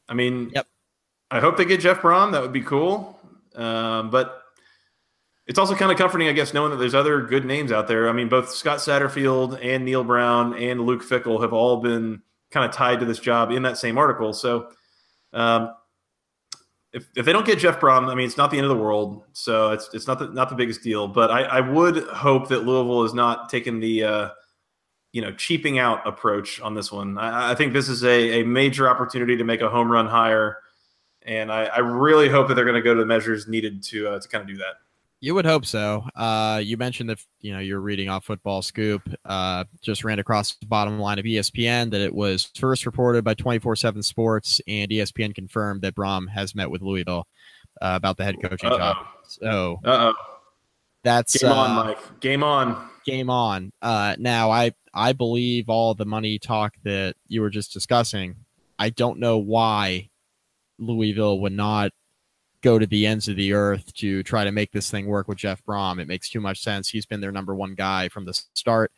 I 0.08 0.14
mean, 0.14 0.52
yep. 0.54 0.68
I 1.30 1.40
hope 1.40 1.58
they 1.58 1.66
get 1.66 1.82
Jeff 1.82 2.00
Brohm. 2.00 2.32
That 2.32 2.42
would 2.42 2.54
be 2.54 2.62
cool. 2.62 3.20
Um, 3.56 4.10
but 4.10 4.44
it's 5.48 5.60
also 5.60 5.76
kind 5.76 5.92
of 5.92 5.98
comforting, 5.98 6.28
I 6.28 6.34
guess, 6.34 6.54
knowing 6.54 6.72
that 6.72 6.78
there's 6.78 6.96
other 6.96 7.22
good 7.22 7.44
names 7.44 7.72
out 7.72 7.88
there. 7.88 8.08
I 8.08 8.14
mean, 8.14 8.30
both 8.30 8.52
Scott 8.52 8.80
Satterfield 8.80 9.60
and 9.64 9.84
Neal 9.84 10.04
Brown 10.04 10.56
and 10.56 10.82
Luke 10.82 11.04
Fickell 11.04 11.42
have 11.42 11.54
all 11.54 11.78
been 11.78 12.22
kind 12.52 12.66
of 12.66 12.72
tied 12.72 13.00
to 13.02 13.06
this 13.06 13.20
job 13.20 13.52
in 13.52 13.64
that 13.64 13.78
same 13.78 13.98
article. 13.98 14.32
So, 14.34 14.70
um, 15.34 15.74
if, 16.94 17.08
if 17.16 17.26
they 17.26 17.34
don't 17.34 17.46
get 17.46 17.60
Jeff 17.60 17.80
Brohm, 17.80 18.10
I 18.10 18.16
mean, 18.16 18.26
it's 18.26 18.38
not 18.38 18.52
the 18.52 18.58
end 18.58 18.66
of 18.66 18.70
the 18.70 18.82
world. 18.82 19.24
So 19.34 19.72
it's 19.72 19.90
it's 19.94 20.08
not 20.08 20.20
the 20.20 20.28
not 20.30 20.50
the 20.50 20.56
biggest 20.56 20.82
deal. 20.82 21.08
But 21.08 21.32
I, 21.32 21.44
I 21.44 21.60
would 21.60 22.04
hope 22.08 22.50
that 22.50 22.66
Louisville 22.66 23.04
is 23.04 23.14
not 23.14 23.50
taking 23.50 23.80
the 23.80 24.04
uh, 24.04 24.30
you 25.12 25.22
know 25.22 25.32
cheaping 25.34 25.80
out 25.80 26.06
approach 26.08 26.60
on 26.62 26.74
this 26.74 26.92
one. 26.92 27.18
I, 27.18 27.52
I 27.52 27.56
think 27.56 27.74
this 27.74 27.90
is 27.90 28.04
a, 28.04 28.42
a 28.42 28.44
major 28.44 28.90
opportunity 28.90 29.38
to 29.38 29.44
make 29.44 29.62
a 29.62 29.70
home 29.70 29.92
run 29.92 30.08
hire 30.08 30.60
and 31.24 31.52
I, 31.52 31.66
I 31.66 31.80
really 31.80 32.30
hope 32.30 32.48
that 32.48 32.56
they're 32.56 32.66
going 32.66 32.76
to 32.76 32.82
go 32.82 32.94
to 32.94 33.00
the 33.00 33.06
measures 33.06 33.48
needed 33.48 33.84
to 33.84 34.10
uh, 34.10 34.20
to 34.20 34.28
kind 34.28 34.42
of 34.42 34.48
do 34.48 34.58
that. 34.58 34.76
You 35.22 35.36
would 35.36 35.46
hope 35.46 35.66
so. 35.66 36.06
Uh, 36.16 36.62
you 36.64 36.78
mentioned 36.78 37.10
that 37.10 37.20
you 37.42 37.52
know 37.52 37.60
you're 37.60 37.82
reading 37.82 38.08
off 38.08 38.24
Football 38.26 38.62
Scoop. 38.62 39.02
Uh, 39.26 39.66
just 39.82 40.06
ran 40.06 40.20
across 40.20 40.56
the 40.56 40.66
bottom 40.66 40.98
line 40.98 41.20
of 41.20 41.26
ESPN 41.26 41.92
that 41.92 42.00
it 42.00 42.14
was 42.14 42.50
first 42.58 42.86
reported 42.86 43.26
by 43.26 43.34
24/7 43.34 44.02
Sports, 44.04 44.62
and 44.68 44.90
ESPN 44.90 45.36
confirmed 45.36 45.82
that 45.82 45.94
Brohm 45.96 46.30
has 46.30 46.56
met 46.56 46.72
with 46.72 46.82
Louisville 46.82 47.28
uh, 47.82 47.94
about 47.96 48.16
the 48.16 48.24
head 48.24 48.36
coaching 48.42 48.70
Uh-oh. 48.70 48.78
job. 48.78 48.98
So, 49.28 49.80
Uh-oh. 49.84 50.14
that's 51.04 51.38
game 51.38 51.52
on, 51.52 51.72
uh, 51.72 51.84
Mike. 51.84 52.20
Game 52.22 52.44
on. 52.44 52.90
Game 53.06 53.30
on. 53.30 53.74
Uh, 53.82 54.16
now, 54.20 54.52
I 54.52 54.72
I 54.94 55.12
believe 55.12 55.68
all 55.68 55.96
the 55.96 56.06
money 56.06 56.40
talk 56.40 56.76
that 56.84 57.16
you 57.28 57.42
were 57.42 57.50
just 57.50 57.74
discussing. 57.74 58.36
I 58.78 58.90
don't 58.90 59.20
know 59.20 59.38
why 59.38 60.10
Louisville 60.78 61.42
would 61.42 61.52
not 61.52 61.92
go 62.62 62.78
to 62.78 62.86
the 62.86 63.06
ends 63.06 63.28
of 63.28 63.36
the 63.36 63.54
earth 63.54 63.94
to 63.96 64.24
try 64.24 64.44
to 64.44 64.52
make 64.52 64.72
this 64.72 64.92
thing 64.92 65.06
work 65.06 65.28
with 65.28 65.38
Jeff 65.38 65.64
Brohm. 65.66 66.00
It 66.00 66.08
makes 66.08 66.30
too 66.30 66.42
much 66.42 66.62
sense. 66.62 66.90
He's 66.90 67.06
been 67.06 67.22
their 67.22 67.32
number 67.32 67.56
one 67.56 67.76
guy 67.76 68.10
from 68.10 68.26
the 68.26 68.34
start. 68.54 68.92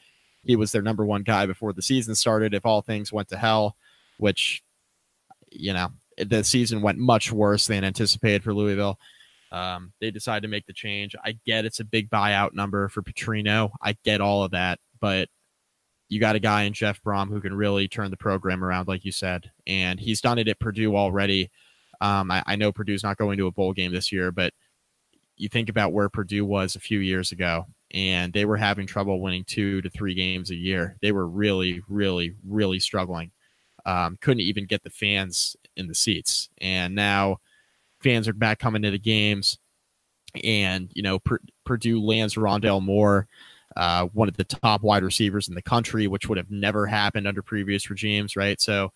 He 0.43 0.55
was 0.55 0.71
their 0.71 0.81
number 0.81 1.05
one 1.05 1.21
guy 1.23 1.45
before 1.45 1.73
the 1.73 1.81
season 1.81 2.15
started. 2.15 2.53
If 2.53 2.65
all 2.65 2.81
things 2.81 3.13
went 3.13 3.27
to 3.29 3.37
hell, 3.37 3.75
which, 4.17 4.63
you 5.51 5.73
know, 5.73 5.89
the 6.17 6.43
season 6.43 6.81
went 6.81 6.97
much 6.97 7.31
worse 7.31 7.67
than 7.67 7.83
anticipated 7.83 8.43
for 8.43 8.53
Louisville. 8.53 8.97
Um, 9.51 9.91
they 9.99 10.11
decided 10.11 10.41
to 10.41 10.47
make 10.47 10.65
the 10.65 10.73
change. 10.73 11.15
I 11.23 11.37
get 11.45 11.65
it's 11.65 11.79
a 11.79 11.85
big 11.85 12.09
buyout 12.09 12.53
number 12.53 12.87
for 12.89 13.01
Petrino. 13.01 13.71
I 13.81 13.97
get 14.03 14.21
all 14.21 14.43
of 14.43 14.51
that, 14.51 14.79
but 14.99 15.29
you 16.07 16.19
got 16.19 16.35
a 16.35 16.39
guy 16.39 16.63
in 16.63 16.73
Jeff 16.73 17.01
Brohm 17.03 17.29
who 17.29 17.41
can 17.41 17.53
really 17.53 17.87
turn 17.87 18.11
the 18.11 18.17
program 18.17 18.63
around, 18.63 18.87
like 18.87 19.05
you 19.05 19.11
said, 19.11 19.51
and 19.67 19.99
he's 19.99 20.21
done 20.21 20.39
it 20.39 20.47
at 20.47 20.59
Purdue 20.59 20.95
already. 20.95 21.49
Um, 22.01 22.31
I, 22.31 22.43
I 22.47 22.55
know 22.55 22.71
Purdue's 22.71 23.03
not 23.03 23.17
going 23.17 23.37
to 23.37 23.47
a 23.47 23.51
bowl 23.51 23.73
game 23.73 23.93
this 23.93 24.11
year, 24.11 24.31
but 24.31 24.53
you 25.37 25.47
think 25.47 25.69
about 25.69 25.93
where 25.93 26.09
Purdue 26.09 26.45
was 26.45 26.75
a 26.75 26.79
few 26.79 26.99
years 26.99 27.31
ago, 27.31 27.67
and 27.91 28.33
they 28.33 28.45
were 28.45 28.57
having 28.57 28.87
trouble 28.87 29.21
winning 29.21 29.43
two 29.43 29.81
to 29.81 29.89
three 29.89 30.13
games 30.13 30.51
a 30.51 30.55
year. 30.55 30.97
They 31.01 31.11
were 31.11 31.27
really, 31.27 31.81
really, 31.87 32.35
really 32.47 32.79
struggling. 32.79 33.31
Um, 33.85 34.17
couldn't 34.21 34.41
even 34.41 34.65
get 34.65 34.83
the 34.83 34.89
fans 34.89 35.55
in 35.75 35.87
the 35.87 35.95
seats, 35.95 36.49
and 36.59 36.93
now 36.95 37.37
fans 38.01 38.27
are 38.27 38.33
back 38.33 38.59
coming 38.59 38.81
to 38.81 38.91
the 38.91 38.99
games. 38.99 39.57
And 40.43 40.89
you 40.93 41.01
know, 41.01 41.19
Purdue 41.65 42.01
lands 42.01 42.35
Rondale 42.35 42.81
Moore, 42.81 43.27
uh, 43.75 44.05
one 44.13 44.27
of 44.27 44.37
the 44.37 44.43
top 44.43 44.81
wide 44.81 45.03
receivers 45.03 45.47
in 45.47 45.55
the 45.55 45.61
country, 45.61 46.07
which 46.07 46.29
would 46.29 46.37
have 46.37 46.51
never 46.51 46.85
happened 46.85 47.27
under 47.27 47.41
previous 47.41 47.89
regimes, 47.89 48.35
right? 48.35 48.59
So 48.61 48.91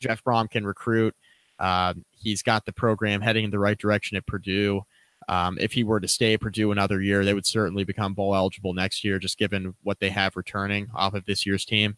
Jeff 0.00 0.24
Brohm 0.24 0.50
can 0.50 0.66
recruit. 0.66 1.14
Uh, 1.62 1.94
he's 2.10 2.42
got 2.42 2.66
the 2.66 2.72
program 2.72 3.20
heading 3.20 3.44
in 3.44 3.50
the 3.52 3.58
right 3.58 3.78
direction 3.78 4.16
at 4.16 4.26
Purdue. 4.26 4.82
Um, 5.28 5.56
if 5.60 5.72
he 5.72 5.84
were 5.84 6.00
to 6.00 6.08
stay 6.08 6.34
at 6.34 6.40
Purdue 6.40 6.72
another 6.72 7.00
year, 7.00 7.24
they 7.24 7.34
would 7.34 7.46
certainly 7.46 7.84
become 7.84 8.14
bowl 8.14 8.34
eligible 8.34 8.74
next 8.74 9.04
year, 9.04 9.20
just 9.20 9.38
given 9.38 9.74
what 9.84 10.00
they 10.00 10.10
have 10.10 10.36
returning 10.36 10.88
off 10.92 11.14
of 11.14 11.24
this 11.24 11.46
year's 11.46 11.64
team 11.64 11.96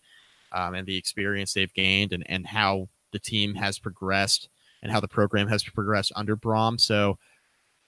um, 0.52 0.74
and 0.74 0.86
the 0.86 0.98
experience 0.98 1.54
they've 1.54 1.72
gained 1.72 2.12
and, 2.12 2.28
and 2.28 2.46
how 2.46 2.90
the 3.12 3.18
team 3.18 3.54
has 3.54 3.78
progressed 3.78 4.50
and 4.82 4.92
how 4.92 5.00
the 5.00 5.08
program 5.08 5.48
has 5.48 5.62
progressed 5.64 6.12
under 6.14 6.36
Brohm. 6.36 6.78
So 6.78 7.18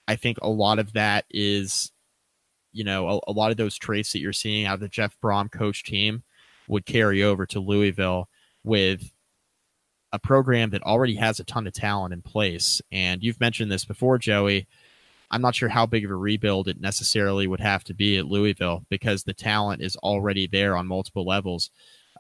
I 0.09 0.17
think 0.17 0.39
a 0.41 0.49
lot 0.49 0.79
of 0.79 0.95
that 0.95 1.27
is, 1.31 1.93
you 2.73 2.85
know, 2.85 3.07
a, 3.09 3.31
a 3.31 3.33
lot 3.33 3.51
of 3.51 3.59
those 3.59 3.77
traits 3.77 4.13
that 4.13 4.21
you're 4.21 4.33
seeing 4.33 4.65
out 4.65 4.75
of 4.75 4.81
the 4.81 4.89
Jeff 4.89 5.15
Brohm 5.23 5.53
coach 5.53 5.85
team 5.85 6.23
would 6.69 6.87
carry 6.87 7.23
over 7.23 7.45
to 7.45 7.61
Louisville 7.61 8.31
with 8.65 9.13
a 10.17 10.19
program 10.19 10.71
that 10.71 10.83
already 10.83 11.17
has 11.17 11.39
a 11.39 11.45
ton 11.45 11.67
of 11.67 11.75
talent 11.75 12.15
in 12.15 12.23
place. 12.23 12.81
And 12.91 13.23
you've 13.23 13.39
mentioned 13.39 13.71
this 13.71 13.85
before, 13.85 14.17
Joey. 14.17 14.67
I'm 15.31 15.43
not 15.43 15.55
sure 15.55 15.69
how 15.69 15.85
big 15.85 16.07
of 16.07 16.11
a 16.11 16.17
rebuild 16.17 16.69
it 16.69 16.81
necessarily 16.81 17.47
would 17.47 17.61
have 17.61 17.85
to 17.85 17.95
be 17.95 18.17
at 18.17 18.27
Louisville 18.27 18.87
because 18.89 19.25
the 19.25 19.35
talent 19.35 19.83
is 19.83 19.97
already 19.97 20.47
there 20.47 20.75
on 20.75 20.87
multiple 20.87 21.27
levels. 21.27 21.71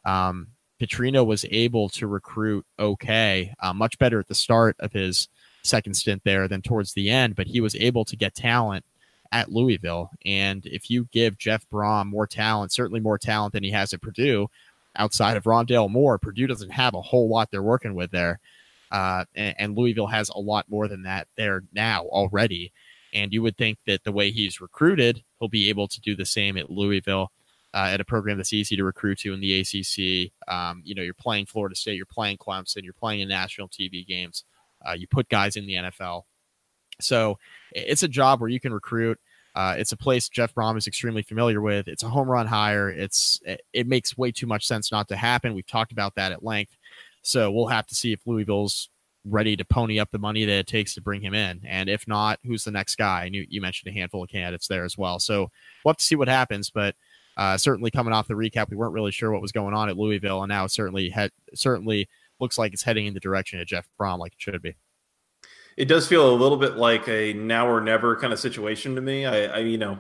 Um, 0.05 0.49
Petrino 0.79 1.25
was 1.25 1.47
able 1.51 1.89
to 1.91 2.07
recruit 2.07 2.67
okay, 2.79 3.55
uh, 3.61 3.73
much 3.73 3.99
better 3.99 4.21
at 4.21 4.29
the 4.29 4.35
start 4.35 4.77
of 4.79 4.93
his 4.93 5.29
second 5.63 5.95
stint 5.95 6.23
there 6.25 6.49
than 6.49 6.61
towards 6.61 6.93
the 6.93 7.09
end, 7.09 7.35
but 7.35 7.47
he 7.47 7.61
was 7.63 7.75
able 7.77 8.05
to 8.05 8.17
get 8.17 8.35
talent 8.35 8.85
at 9.33 9.51
Louisville. 9.51 10.11
And 10.27 10.67
if 10.67 10.91
you 10.91 11.09
give 11.11 11.39
Jeff 11.39 11.67
Brohm 11.73 12.09
more 12.09 12.27
talent, 12.27 12.73
certainly 12.73 13.01
more 13.01 13.19
talent 13.19 13.55
than 13.55 13.65
he 13.65 13.71
has 13.71 13.95
at 13.95 14.03
Purdue, 14.03 14.49
outside 14.97 15.37
of 15.37 15.45
Rondale 15.45 15.91
Moore, 15.91 16.19
Purdue 16.19 16.47
doesn't 16.47 16.71
have 16.71 16.95
a 16.95 17.01
whole 17.01 17.29
lot 17.29 17.51
they're 17.51 17.63
working 17.63 17.95
with 17.95 18.11
there. 18.11 18.41
Uh, 18.91 19.25
and, 19.35 19.55
and 19.59 19.77
Louisville 19.77 20.07
has 20.07 20.29
a 20.29 20.39
lot 20.39 20.67
more 20.69 20.89
than 20.89 21.03
that 21.03 21.29
there 21.37 21.63
now 21.73 22.05
already. 22.05 22.73
And 23.13 23.33
you 23.33 23.43
would 23.43 23.57
think 23.57 23.79
that 23.87 24.05
the 24.05 24.13
way 24.13 24.31
he's 24.31 24.61
recruited, 24.61 25.23
he'll 25.39 25.49
be 25.49 25.69
able 25.69 25.89
to 25.89 26.01
do 26.01 26.15
the 26.15 26.27
same 26.27 26.57
at 26.57 26.71
Louisville 26.71 27.31
uh, 27.75 27.91
at 27.93 28.01
a 28.01 28.05
program 28.05 28.37
that's 28.37 28.53
easy 28.53 28.77
to 28.77 28.85
recruit 28.85 29.19
to 29.21 29.35
in 29.35 29.41
the 29.41 29.61
ACC. 29.61 30.33
Um, 30.53 30.83
you 30.85 30.95
know, 30.95 31.03
you're 31.03 31.15
playing 31.15 31.47
Florida 31.47 31.75
State, 31.75 31.97
you're 31.97 32.07
playing 32.07 32.39
Clemson, 32.39 32.85
you're 32.85 32.93
playing 32.93 33.21
in 33.21 33.29
national 33.29 33.69
TV 33.69 34.07
games. 34.07 34.45
Uh, 34.87 34.93
you 34.93 35.07
put 35.07 35.29
guys 35.29 35.57
in 35.57 35.67
the 35.67 35.75
NFL. 35.75 36.23
So 37.01 37.39
it's 37.73 38.03
a 38.03 38.09
job 38.09 38.41
where 38.41 38.49
you 38.49 38.61
can 38.61 38.73
recruit. 38.73 39.19
Uh, 39.57 39.75
it's 39.79 39.93
a 39.93 39.97
place 39.97 40.29
Jeff 40.29 40.55
Brohm 40.55 40.77
is 40.77 40.87
extremely 40.87 41.23
familiar 41.23 41.63
with. 41.63 41.89
It's 41.89 42.03
a 42.03 42.09
home 42.09 42.29
run 42.29 42.47
hire. 42.47 42.91
It's 42.91 43.41
it 43.73 43.87
makes 43.87 44.17
way 44.17 44.31
too 44.31 44.47
much 44.47 44.67
sense 44.67 44.93
not 44.93 45.09
to 45.09 45.17
happen. 45.17 45.55
We've 45.55 45.67
talked 45.67 45.93
about 45.93 46.15
that 46.17 46.31
at 46.31 46.45
length. 46.45 46.77
So 47.23 47.51
we'll 47.51 47.67
have 47.69 47.87
to 47.87 47.95
see 47.95 48.13
if 48.13 48.21
Louisville's 48.27 48.91
ready 49.25 49.57
to 49.57 49.65
pony 49.65 49.99
up 49.99 50.11
the 50.13 50.19
money 50.19 50.45
that 50.45 50.59
it 50.59 50.67
takes 50.67 50.95
to 50.95 51.01
bring 51.01 51.23
him 51.23 51.35
in. 51.35 51.63
And 51.67 51.89
if 51.89 52.07
not, 52.07 52.39
who's 52.45 52.65
the 52.65 52.71
next 52.71 52.97
guy? 52.97 53.25
And 53.25 53.35
you, 53.35 53.47
you 53.49 53.61
mentioned 53.61 53.91
a 53.91 53.99
handful 53.99 54.23
of 54.23 54.29
candidates 54.29 54.69
there 54.69 54.85
as 54.85 54.97
well. 54.97 55.19
So 55.19 55.51
we'll 55.85 55.93
have 55.93 55.97
to 55.97 56.05
see 56.05 56.15
what 56.15 56.29
happens. 56.29 56.71
But 56.71 56.95
uh, 57.37 57.57
certainly, 57.57 57.91
coming 57.91 58.13
off 58.13 58.29
the 58.29 58.35
recap, 58.35 58.71
we 58.71 58.77
weren't 58.77 58.95
really 58.95 59.11
sure 59.11 59.33
what 59.33 59.43
was 59.43 59.53
going 59.53 59.75
on 59.75 59.89
at 59.89 59.97
Louisville, 59.97 60.43
and 60.43 60.49
now 60.49 60.65
it 60.65 60.71
certainly 60.71 61.15
certainly 61.55 62.09
looks 62.41 62.59
like 62.59 62.73
it's 62.73 62.83
heading 62.83 63.07
in 63.07 63.15
the 63.15 63.21
direction 63.21 63.61
of 63.61 63.67
Jeff 63.67 63.89
Brohm, 64.01 64.19
like 64.19 64.33
it 64.33 64.41
should 64.41 64.61
be. 64.63 64.75
It 65.77 65.87
does 65.87 66.09
feel 66.09 66.33
a 66.33 66.35
little 66.35 66.57
bit 66.57 66.77
like 66.77 67.09
a 67.09 67.35
now 67.35 67.69
or 67.69 67.81
never 67.81 68.17
kind 68.17 68.33
of 68.33 68.39
situation 68.39 68.95
to 68.95 69.01
me. 69.01 69.27
I, 69.27 69.45
I 69.45 69.59
you 69.59 69.79
know, 69.79 69.99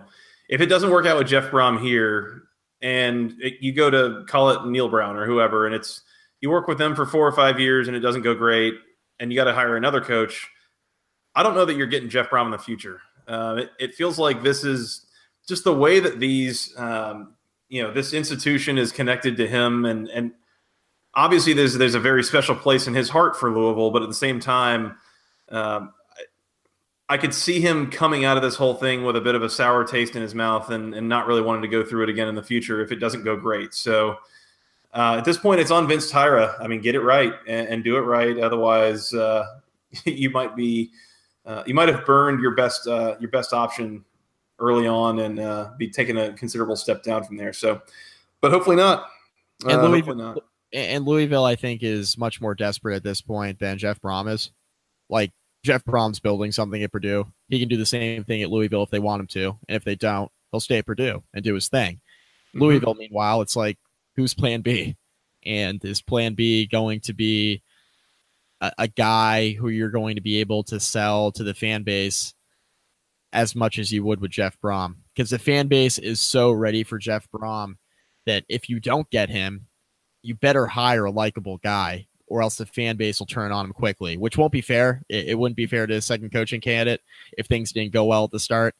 if 0.49 0.61
it 0.61 0.67
doesn't 0.67 0.91
work 0.91 1.07
out 1.07 1.19
with 1.19 1.29
Jeff 1.29 1.51
Brohm 1.51 1.81
here, 1.81 2.43
and 2.81 3.35
it, 3.41 3.55
you 3.61 3.73
go 3.73 3.91
to 3.91 4.25
call 4.27 4.51
it 4.51 4.67
Neal 4.67 4.89
Brown 4.89 5.17
or 5.17 5.27
whoever, 5.27 5.67
and 5.67 5.75
it's 5.75 6.03
you 6.41 6.51
work 6.51 6.69
with 6.69 6.79
them 6.79 6.95
for 6.95 7.07
four 7.07 7.27
or 7.27 7.33
five 7.33 7.59
years 7.59 7.89
and 7.89 7.97
it 7.97 8.01
doesn't 8.01 8.23
go 8.23 8.35
great, 8.35 8.75
and 9.21 9.33
you 9.33 9.37
got 9.37 9.45
to 9.45 9.55
hire 9.55 9.77
another 9.77 10.01
coach. 10.01 10.49
I 11.35 11.43
don't 11.43 11.55
know 11.55 11.65
that 11.65 11.77
you're 11.77 11.87
getting 11.87 12.09
Jeff 12.09 12.31
Brohm 12.31 12.47
in 12.47 12.51
the 12.51 12.59
future. 12.59 13.01
Uh, 13.29 13.57
it, 13.59 13.71
it 13.79 13.95
feels 13.95 14.19
like 14.19 14.43
this 14.43 14.65
is 14.65 15.07
just 15.49 15.65
the 15.65 15.75
way 15.75 16.01
that 16.01 16.21
these 16.21 16.73
um, 16.79 17.35
you 17.69 17.83
know 17.83 17.93
this 17.93 18.13
institution 18.13 18.79
is 18.79 18.93
connected 18.93 19.37
to 19.37 19.47
him 19.47 19.85
and 19.85 20.09
and 20.09 20.33
obviously 21.17 21.53
there's 21.53 21.75
there's 21.75 21.95
a 21.95 22.01
very 22.01 22.23
special 22.23 22.55
place 22.55 22.87
in 22.87 22.95
his 22.95 23.09
heart 23.09 23.37
for 23.37 23.51
Louisville, 23.51 23.91
but 23.91 24.03
at 24.03 24.09
the 24.09 24.15
same 24.15 24.39
time, 24.39 24.97
um, 25.51 25.93
I, 27.09 27.19
could 27.19 27.35
see 27.35 27.61
him 27.61 27.91
coming 27.91 28.25
out 28.25 28.37
of 28.37 28.43
this 28.43 28.57
whole 28.57 28.75
thing 28.75 29.05
with 29.05 29.17
a 29.17 29.21
bit 29.21 29.35
of 29.35 29.43
a 29.43 29.49
sour 29.49 29.85
taste 29.85 30.17
in 30.17 30.23
his 30.23 30.35
mouth 30.35 30.71
and 30.71 30.95
and 30.95 31.09
not 31.09 31.27
really 31.27 31.43
wanting 31.43 31.63
to 31.63 31.69
go 31.69 31.85
through 31.85 32.05
it 32.05 32.09
again 32.09 32.29
in 32.29 32.35
the 32.35 32.43
future 32.43 32.83
if 32.83 32.93
it 32.93 32.97
doesn't 32.97 33.25
go 33.25 33.37
great. 33.37 33.75
So. 33.75 34.17
Uh, 34.95 35.17
at 35.19 35.27
this 35.27 35.37
point, 35.37 35.61
it's 35.61 35.71
on 35.71 35.87
Vince 35.87 36.11
Tyra. 36.11 36.59
I 36.59 36.69
mean, 36.69 36.81
get 36.81 36.95
it 36.95 37.03
right 37.03 37.35
and, 37.47 37.69
and 37.69 37.85
do 37.85 37.99
it 37.99 38.01
right. 38.01 38.39
Otherwise, 38.39 39.13
uh, 39.13 39.45
you 40.07 40.31
might 40.31 40.57
be 40.57 40.91
uh, 41.47 41.63
you 41.67 41.75
might 41.75 41.89
have 41.89 42.05
burned 42.05 42.41
your 42.41 42.55
best 42.55 42.87
uh, 42.87 43.17
your 43.21 43.31
best 43.31 43.53
option 43.53 44.05
early 44.59 44.87
on 44.87 45.21
and 45.21 45.39
uh, 45.39 45.71
be 45.79 45.89
taking 45.89 46.17
a 46.17 46.33
considerable 46.33 46.77
step 46.77 47.03
down 47.03 47.23
from 47.23 47.37
there. 47.37 47.53
So, 47.53 47.81
but 48.41 48.51
hopefully 48.51 48.77
not. 48.77 49.11
Uh, 49.65 49.71
and 49.71 49.83
Louisville, 49.83 50.15
not. 50.15 50.39
and 50.73 51.05
Louisville, 51.05 51.45
I 51.45 51.57
think, 51.57 51.83
is 51.83 52.19
much 52.19 52.41
more 52.41 52.55
desperate 52.55 52.97
at 52.97 53.03
this 53.03 53.21
point 53.21 53.59
than 53.59 53.79
Jeff 53.79 54.01
Brohm 54.01 54.31
is. 54.31 54.51
Like 55.09 55.33
Jeff 55.65 55.85
Brohm's 55.85 56.21
building 56.21 56.53
something 56.53 56.83
at 56.83 56.93
Purdue. 56.93 57.27
He 57.49 57.59
can 57.61 57.69
do 57.69 57.77
the 57.77 57.87
same 57.87 58.25
thing 58.25 58.43
at 58.43 58.51
Louisville 58.51 58.83
if 58.83 58.91
they 58.91 58.99
want 58.99 59.21
him 59.21 59.27
to, 59.29 59.59
and 59.69 59.77
if 59.77 59.85
they 59.85 59.95
don't, 59.95 60.31
he'll 60.51 60.61
stay 60.61 60.79
at 60.79 60.87
Purdue 60.87 61.23
and 61.35 61.45
do 61.45 61.55
his 61.55 61.69
thing. 61.69 61.97
Mm-hmm. 61.97 62.61
Louisville, 62.61 62.95
meanwhile, 62.95 63.43
it's 63.43 63.57
like 63.57 63.79
who's 64.17 64.35
Plan 64.35 64.61
B, 64.61 64.97
and 65.45 65.85
is 65.85 66.03
Plan 66.03 66.35
B 66.35 66.67
going 66.67 67.01
to 67.01 67.13
be 67.13 67.63
a, 68.61 68.73
a 68.79 68.89
guy 68.89 69.53
who 69.53 69.69
you're 69.69 69.91
going 69.91 70.17
to 70.17 70.23
be 70.23 70.41
able 70.41 70.65
to 70.65 70.81
sell 70.81 71.33
to 71.33 71.45
the 71.45 71.55
fan 71.55 71.83
base? 71.83 72.33
as 73.33 73.55
much 73.55 73.79
as 73.79 73.93
you 73.93 74.03
would 74.03 74.21
with 74.21 74.31
Jeff 74.31 74.57
Brohm? 74.65 74.95
because 75.17 75.31
the 75.31 75.39
fan 75.39 75.67
base 75.67 75.99
is 75.99 76.21
so 76.21 76.53
ready 76.53 76.85
for 76.85 76.99
Jeff 76.99 77.27
Brohm 77.31 77.77
that 78.27 78.45
if 78.49 78.69
you 78.69 78.79
don't 78.81 79.09
get 79.09 79.31
him, 79.31 79.67
you 80.23 80.35
better 80.35 80.67
hire 80.67 81.07
a 81.07 81.11
likable 81.11 81.57
guy 81.59 82.07
or 82.27 82.43
else 82.43 82.57
the 82.57 82.67
fan 82.67 82.97
base 82.97 83.19
will 83.19 83.27
turn 83.27 83.53
on 83.53 83.67
him 83.67 83.73
quickly, 83.73 84.17
which 84.17 84.37
won't 84.37 84.53
be 84.53 84.61
fair. 84.61 85.03
It, 85.09 85.29
it 85.29 85.39
wouldn't 85.39 85.57
be 85.57 85.67
fair 85.67 85.87
to 85.87 85.95
a 85.95 86.01
second 86.01 86.33
coaching 86.33 86.61
candidate 86.61 87.01
if 87.37 87.47
things 87.47 87.73
didn't 87.73 87.93
go 87.93 88.05
well 88.05 88.25
at 88.25 88.31
the 88.31 88.41
start. 88.41 88.75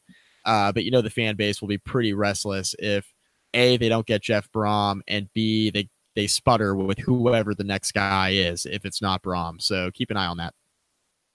Uh, 0.45 0.71
but 0.71 0.83
you 0.83 0.91
know 0.91 1.01
the 1.01 1.09
fan 1.09 1.35
base 1.35 1.61
will 1.61 1.67
be 1.67 1.77
pretty 1.77 2.13
restless 2.13 2.75
if 2.79 3.13
a 3.53 3.77
they 3.77 3.89
don't 3.89 4.05
get 4.05 4.21
Jeff 4.21 4.49
Brohm 4.51 5.01
and 5.07 5.27
b 5.33 5.69
they 5.69 5.89
they 6.15 6.27
sputter 6.27 6.75
with 6.75 6.97
whoever 6.99 7.53
the 7.53 7.63
next 7.63 7.91
guy 7.91 8.29
is 8.29 8.65
if 8.65 8.85
it's 8.85 9.01
not 9.01 9.21
Brohm. 9.21 9.61
So 9.61 9.91
keep 9.91 10.09
an 10.09 10.17
eye 10.17 10.27
on 10.27 10.37
that. 10.37 10.53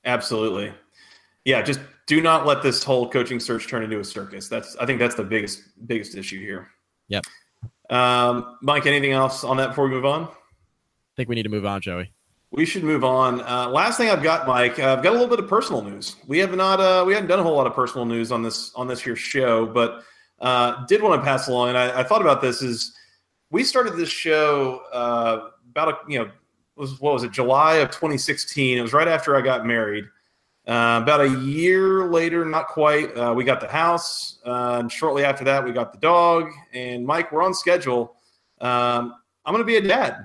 Absolutely 0.04 0.72
yeah, 1.44 1.62
just 1.62 1.80
do 2.06 2.20
not 2.20 2.46
let 2.46 2.62
this 2.62 2.82
whole 2.84 3.08
coaching 3.08 3.40
search 3.40 3.68
turn 3.68 3.82
into 3.82 3.98
a 3.98 4.04
circus. 4.04 4.48
That's 4.48 4.76
I 4.76 4.86
think 4.86 4.98
that's 4.98 5.14
the 5.14 5.24
biggest 5.24 5.62
biggest 5.86 6.16
issue 6.16 6.40
here. 6.40 6.68
Yep. 7.08 7.24
Um, 7.90 8.58
Mike, 8.62 8.86
anything 8.86 9.12
else 9.12 9.44
on 9.44 9.56
that 9.56 9.68
before 9.68 9.84
we 9.84 9.90
move 9.90 10.04
on? 10.04 10.28
Think 11.16 11.28
we 11.28 11.34
need 11.34 11.42
to 11.42 11.48
move 11.48 11.66
on, 11.66 11.80
Joey. 11.80 12.12
We 12.52 12.66
should 12.66 12.84
move 12.84 13.02
on. 13.02 13.40
Uh, 13.40 13.68
last 13.68 13.96
thing 13.96 14.10
I've 14.10 14.22
got, 14.22 14.46
Mike, 14.46 14.78
uh, 14.78 14.92
I've 14.92 15.02
got 15.02 15.10
a 15.10 15.12
little 15.12 15.28
bit 15.28 15.38
of 15.38 15.48
personal 15.48 15.82
news. 15.82 16.16
We 16.26 16.38
have 16.38 16.54
not 16.54 16.80
uh, 16.80 17.02
we 17.06 17.14
haven't 17.14 17.28
done 17.28 17.38
a 17.38 17.42
whole 17.42 17.56
lot 17.56 17.66
of 17.66 17.74
personal 17.74 18.04
news 18.04 18.30
on 18.30 18.42
this 18.42 18.72
on 18.74 18.86
this 18.86 19.00
here 19.00 19.16
show, 19.16 19.64
but 19.66 20.02
uh, 20.38 20.84
did 20.86 21.02
want 21.02 21.20
to 21.20 21.24
pass 21.24 21.48
along. 21.48 21.70
And 21.70 21.78
I, 21.78 22.00
I 22.00 22.02
thought 22.02 22.20
about 22.20 22.42
this 22.42 22.60
is 22.60 22.94
we 23.50 23.64
started 23.64 23.96
this 23.96 24.10
show 24.10 24.82
uh, 24.92 25.48
about 25.70 25.88
a 25.88 25.98
you 26.10 26.18
know 26.18 26.30
was 26.76 27.00
what 27.00 27.14
was 27.14 27.22
it 27.22 27.30
July 27.32 27.76
of 27.76 27.88
2016. 27.88 28.76
It 28.76 28.82
was 28.82 28.92
right 28.92 29.08
after 29.08 29.34
I 29.34 29.40
got 29.40 29.66
married. 29.66 30.04
Uh, 30.66 31.00
about 31.02 31.22
a 31.22 31.40
year 31.40 32.06
later, 32.06 32.44
not 32.44 32.68
quite, 32.68 33.16
we 33.34 33.44
got 33.44 33.60
the 33.60 33.66
house. 33.66 34.38
And 34.44 34.92
shortly 34.92 35.24
after 35.24 35.42
that, 35.44 35.64
we 35.64 35.72
got 35.72 35.92
the 35.92 35.98
dog. 35.98 36.50
And 36.72 37.04
Mike, 37.04 37.32
we're 37.32 37.42
on 37.42 37.52
schedule. 37.52 38.14
Um, 38.60 39.16
I'm 39.44 39.52
going 39.52 39.58
to 39.58 39.64
be 39.64 39.76
a 39.76 39.80
dad. 39.80 40.24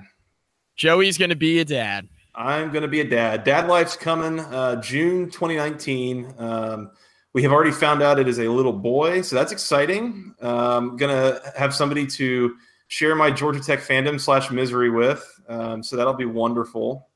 Joey's 0.78 1.18
going 1.18 1.30
to 1.30 1.36
be 1.36 1.58
a 1.58 1.64
dad. 1.64 2.08
I'm 2.36 2.70
going 2.70 2.82
to 2.82 2.88
be 2.88 3.00
a 3.00 3.04
dad. 3.04 3.42
Dad 3.42 3.66
Life's 3.66 3.96
coming 3.96 4.38
uh, 4.38 4.80
June 4.80 5.28
2019. 5.28 6.32
Um, 6.38 6.92
we 7.32 7.42
have 7.42 7.50
already 7.50 7.72
found 7.72 8.00
out 8.00 8.20
it 8.20 8.28
is 8.28 8.38
a 8.38 8.48
little 8.48 8.72
boy, 8.72 9.22
so 9.22 9.34
that's 9.34 9.50
exciting. 9.50 10.36
Um, 10.40 10.96
going 10.96 11.10
to 11.10 11.42
have 11.58 11.74
somebody 11.74 12.06
to 12.06 12.54
share 12.86 13.16
my 13.16 13.28
Georgia 13.28 13.58
Tech 13.58 13.80
fandom 13.80 14.20
slash 14.20 14.52
misery 14.52 14.88
with, 14.88 15.28
um, 15.48 15.82
so 15.82 15.96
that'll 15.96 16.14
be 16.14 16.26
wonderful. 16.26 17.08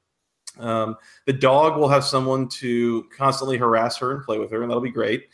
Um, 0.58 0.96
the 1.26 1.32
dog 1.32 1.78
will 1.78 1.88
have 1.88 2.02
someone 2.02 2.48
to 2.48 3.04
constantly 3.16 3.58
harass 3.58 3.96
her 3.98 4.10
and 4.10 4.24
play 4.24 4.38
with 4.38 4.50
her, 4.50 4.62
and 4.62 4.70
that'll 4.70 4.82
be 4.82 4.90
great. 4.90 5.28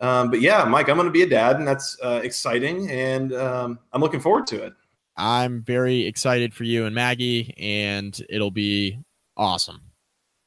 Um, 0.00 0.30
but 0.30 0.40
yeah, 0.40 0.64
Mike, 0.64 0.88
I'm 0.88 0.96
going 0.96 1.08
to 1.08 1.12
be 1.12 1.22
a 1.22 1.28
dad, 1.28 1.56
and 1.56 1.68
that's 1.68 1.98
uh, 2.02 2.22
exciting, 2.24 2.90
and 2.90 3.34
um, 3.34 3.78
I'm 3.92 4.00
looking 4.00 4.20
forward 4.20 4.46
to 4.46 4.64
it. 4.64 4.72
I'm 5.16 5.62
very 5.62 6.06
excited 6.06 6.52
for 6.52 6.64
you 6.64 6.84
and 6.84 6.94
Maggie, 6.94 7.54
and 7.56 8.18
it'll 8.28 8.50
be 8.50 8.98
awesome. 9.36 9.80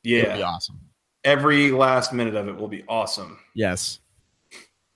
Yeah, 0.04 0.20
it'll 0.20 0.38
be 0.38 0.44
awesome. 0.44 0.80
Every 1.24 1.72
last 1.72 2.14
minute 2.14 2.36
of 2.36 2.48
it 2.48 2.56
will 2.56 2.68
be 2.68 2.84
awesome. 2.88 3.40
Yes, 3.56 4.00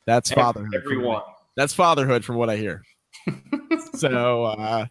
that's 0.06 0.32
fatherhood. 0.32 0.76
Everyone. 0.76 1.22
That's 1.56 1.74
fatherhood, 1.74 2.24
from 2.26 2.36
what 2.36 2.50
I 2.50 2.58
hear. 2.58 2.84
so, 3.96 4.46
uh, 4.46 4.86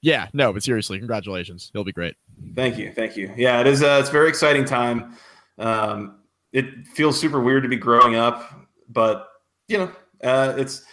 yeah, 0.00 0.28
no, 0.32 0.52
but 0.52 0.62
seriously, 0.62 0.98
congratulations. 0.98 1.70
It'll 1.74 1.84
be 1.84 1.92
great. 1.92 2.16
Thank 2.54 2.78
you, 2.78 2.92
thank 2.92 3.16
you. 3.16 3.32
Yeah, 3.36 3.60
it 3.60 3.66
is. 3.66 3.82
Uh, 3.82 3.98
it's 4.00 4.08
a 4.08 4.12
very 4.12 4.28
exciting 4.28 4.64
time. 4.64 5.16
Um, 5.58 6.16
it 6.52 6.86
feels 6.88 7.18
super 7.18 7.40
weird 7.40 7.62
to 7.62 7.68
be 7.68 7.76
growing 7.76 8.16
up, 8.16 8.52
but 8.88 9.28
you 9.68 9.78
know, 9.78 9.92
uh, 10.22 10.54
it's 10.56 10.84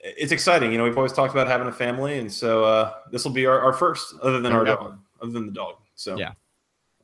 it's 0.00 0.32
exciting. 0.32 0.72
You 0.72 0.78
know, 0.78 0.84
we've 0.84 0.96
always 0.96 1.12
talked 1.12 1.32
about 1.32 1.46
having 1.46 1.68
a 1.68 1.72
family, 1.72 2.18
and 2.18 2.32
so 2.32 2.64
uh, 2.64 2.94
this 3.10 3.24
will 3.24 3.32
be 3.32 3.46
our, 3.46 3.60
our 3.60 3.72
first, 3.72 4.14
other 4.22 4.40
than 4.40 4.52
our 4.52 4.64
dog, 4.64 4.98
other 5.20 5.32
than 5.32 5.46
the 5.46 5.52
dog. 5.52 5.76
So 5.94 6.16
yeah. 6.16 6.32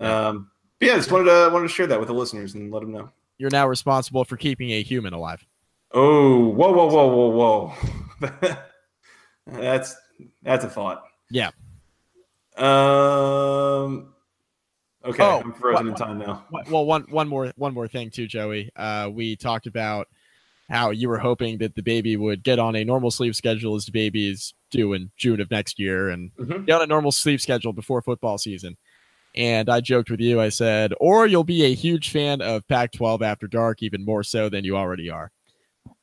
Um, 0.01 0.51
but 0.79 0.89
yeah, 0.89 0.97
just 0.97 1.11
wanted 1.11 1.25
to 1.25 1.51
wanted 1.53 1.69
to 1.69 1.75
share 1.75 1.87
that 1.87 1.99
with 1.99 2.09
the 2.09 2.15
listeners 2.15 2.55
and 2.55 2.73
let 2.73 2.81
them 2.81 2.93
know. 2.93 3.11
You're 3.39 3.51
now 3.51 3.67
responsible 3.67 4.25
for 4.25 4.37
keeping 4.37 4.71
a 4.71 4.83
human 4.83 5.13
alive. 5.13 5.45
Oh, 5.93 6.49
whoa, 6.49 6.73
whoa, 6.73 6.87
whoa, 6.87 7.29
whoa, 7.29 7.73
whoa! 8.21 8.57
that's 9.47 9.97
that's 10.43 10.65
a 10.65 10.69
thought. 10.69 11.05
Yeah. 11.31 11.51
Um. 12.57 14.15
Okay, 15.05 15.23
oh, 15.23 15.41
I'm 15.45 15.53
frozen 15.53 15.89
in 15.89 15.95
time 15.95 16.19
now. 16.19 16.45
Well, 16.71 16.87
one 16.87 17.03
one 17.11 17.29
more 17.29 17.53
one 17.57 17.75
more 17.75 17.89
thing 17.89 18.11
too, 18.11 18.27
Joey. 18.27 18.71
Uh, 18.75 19.11
we 19.13 19.37
talked 19.37 19.67
about 19.67 20.09
how 20.71 20.91
you 20.91 21.09
were 21.09 21.19
hoping 21.19 21.59
that 21.59 21.75
the 21.75 21.83
baby 21.83 22.17
would 22.17 22.43
get 22.43 22.59
on 22.59 22.75
a 22.75 22.85
normal 22.85 23.11
sleep 23.11 23.35
schedule 23.35 23.75
as 23.75 23.85
the 23.87 23.93
baby 23.93 24.31
is 24.31 24.55
due 24.71 24.95
in 24.95 25.11
June 25.17 25.41
of 25.41 25.51
next 25.51 25.79
year 25.79 26.09
and 26.09 26.31
mm-hmm. 26.37 26.65
get 26.65 26.77
on 26.77 26.83
a 26.83 26.87
normal 26.87 27.13
sleep 27.13 27.41
schedule 27.41 27.73
before 27.73 28.01
football 28.03 28.39
season. 28.39 28.77
And 29.35 29.69
I 29.69 29.81
joked 29.81 30.11
with 30.11 30.21
you, 30.21 30.41
I 30.41 30.49
said, 30.49 30.95
or 31.01 31.27
you'll 31.27 31.45
be 31.45 31.65
a 31.65 31.75
huge 31.75 32.11
fan 32.11 32.41
of 32.41 32.67
Pac 32.69 32.93
12 32.93 33.21
After 33.21 33.47
Dark, 33.47 33.83
even 33.83 34.05
more 34.05 34.23
so 34.23 34.49
than 34.49 34.65
you 34.65 34.77
already 34.77 35.11
are. 35.11 35.33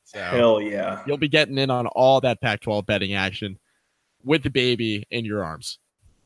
So 0.04 0.20
Hell 0.20 0.60
yeah. 0.60 1.02
You'll 1.06 1.16
be 1.16 1.28
getting 1.28 1.58
in 1.58 1.70
on 1.70 1.86
all 1.88 2.20
that 2.20 2.40
Pac 2.40 2.60
12 2.60 2.84
betting 2.84 3.14
action 3.14 3.58
with 4.22 4.42
the 4.42 4.50
baby 4.50 5.06
in 5.10 5.24
your 5.24 5.42
arms. 5.44 5.78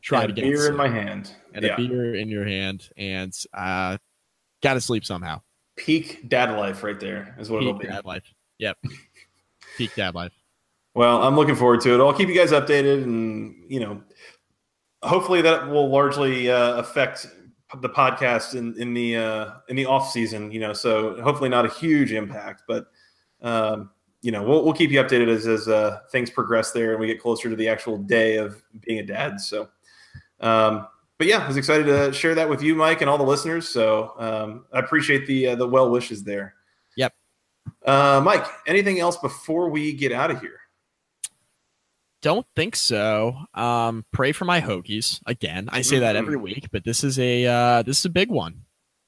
Try 0.03 0.25
and 0.25 0.35
to 0.35 0.40
get 0.40 0.49
a 0.49 0.51
beer 0.51 0.68
in 0.68 0.77
my 0.77 0.88
hand. 0.88 1.33
And 1.55 1.64
yeah. 1.64 1.75
a 1.75 1.77
beer 1.77 2.14
in 2.16 2.29
your 2.29 2.44
hand 2.44 2.90
and 2.96 3.33
uh, 3.55 3.99
got 4.62 4.75
to 4.75 4.81
sleep 4.81 5.05
somehow 5.05 5.40
peak 5.77 6.29
dad 6.29 6.57
life 6.57 6.83
right 6.83 6.99
there 6.99 7.35
is 7.39 7.51
what 7.51 7.61
peak 7.61 7.69
it'll 7.69 7.79
be. 7.79 7.87
Dad 7.87 8.05
life. 8.05 8.25
Yep. 8.59 8.79
peak 9.77 9.95
dad 9.95 10.15
life. 10.15 10.33
Well, 10.95 11.23
I'm 11.23 11.37
looking 11.37 11.55
forward 11.55 11.83
to 11.83 11.95
it. 11.95 12.01
I'll 12.01 12.15
keep 12.15 12.29
you 12.29 12.35
guys 12.35 12.53
updated, 12.53 13.03
and 13.03 13.55
you 13.69 13.81
know, 13.81 14.03
hopefully 15.03 15.43
that 15.43 15.69
will 15.69 15.91
largely 15.91 16.51
uh, 16.51 16.77
affect 16.77 17.27
the 17.81 17.89
podcast 17.89 18.55
in 18.55 18.79
in 18.81 18.95
the 18.95 19.17
uh, 19.17 19.51
in 19.69 19.77
the 19.77 19.85
off 19.85 20.11
season. 20.11 20.51
You 20.51 20.61
know, 20.61 20.73
so 20.73 21.21
hopefully 21.23 21.51
not 21.51 21.67
a 21.67 21.69
huge 21.69 22.12
impact, 22.12 22.62
but 22.67 22.87
um, 23.43 23.91
you 24.23 24.33
know, 24.33 24.43
we'll 24.43 24.65
we'll 24.65 24.73
keep 24.73 24.91
you 24.91 24.99
updated 25.03 25.29
as 25.29 25.47
as 25.47 25.69
uh, 25.69 26.01
things 26.11 26.31
progress 26.31 26.73
there 26.73 26.93
and 26.93 27.01
we 27.01 27.07
get 27.07 27.21
closer 27.21 27.51
to 27.51 27.57
the 27.57 27.69
actual 27.69 27.99
day 27.99 28.37
of 28.37 28.62
being 28.81 28.99
a 28.99 29.05
dad. 29.05 29.41
So. 29.41 29.69
Um, 30.39 30.87
but 31.18 31.26
yeah, 31.26 31.38
I 31.38 31.48
was 31.48 31.57
excited 31.57 31.87
to 31.87 32.12
share 32.12 32.35
that 32.35 32.48
with 32.48 32.62
you, 32.62 32.74
Mike, 32.74 33.00
and 33.00 33.09
all 33.09 33.18
the 33.18 33.24
listeners. 33.24 33.68
So 33.68 34.12
um, 34.18 34.66
I 34.72 34.81
appreciate 34.81 35.26
the 35.26 35.48
uh, 35.48 35.55
the 35.57 35.66
well 35.66 35.90
wishes 35.90 36.22
there. 36.22 36.55
Yep. 36.96 37.14
Uh, 37.85 38.20
Mike, 38.22 38.46
anything 38.66 39.00
else 39.00 39.16
before 39.16 39.70
we 39.70 39.92
get 39.92 40.12
out 40.12 40.31
of 40.31 40.40
here? 40.40 40.61
Don't 42.22 42.46
think 42.57 42.76
so. 42.76 43.37
Um, 43.55 44.05
pray 44.12 44.33
for 44.33 44.44
my 44.44 44.61
Hokies 44.61 45.20
again. 45.26 45.68
I 45.70 45.83
say 45.83 45.96
mm-hmm. 45.96 46.02
that 46.02 46.16
every 46.16 46.37
week, 46.37 46.68
but 46.72 46.85
this 46.85 47.05
is 47.05 47.18
a 47.18 47.46
uh, 47.46 47.83
this 47.83 48.00
is 48.00 48.05
a 48.05 48.11
big 48.11 48.31
one, 48.31 48.62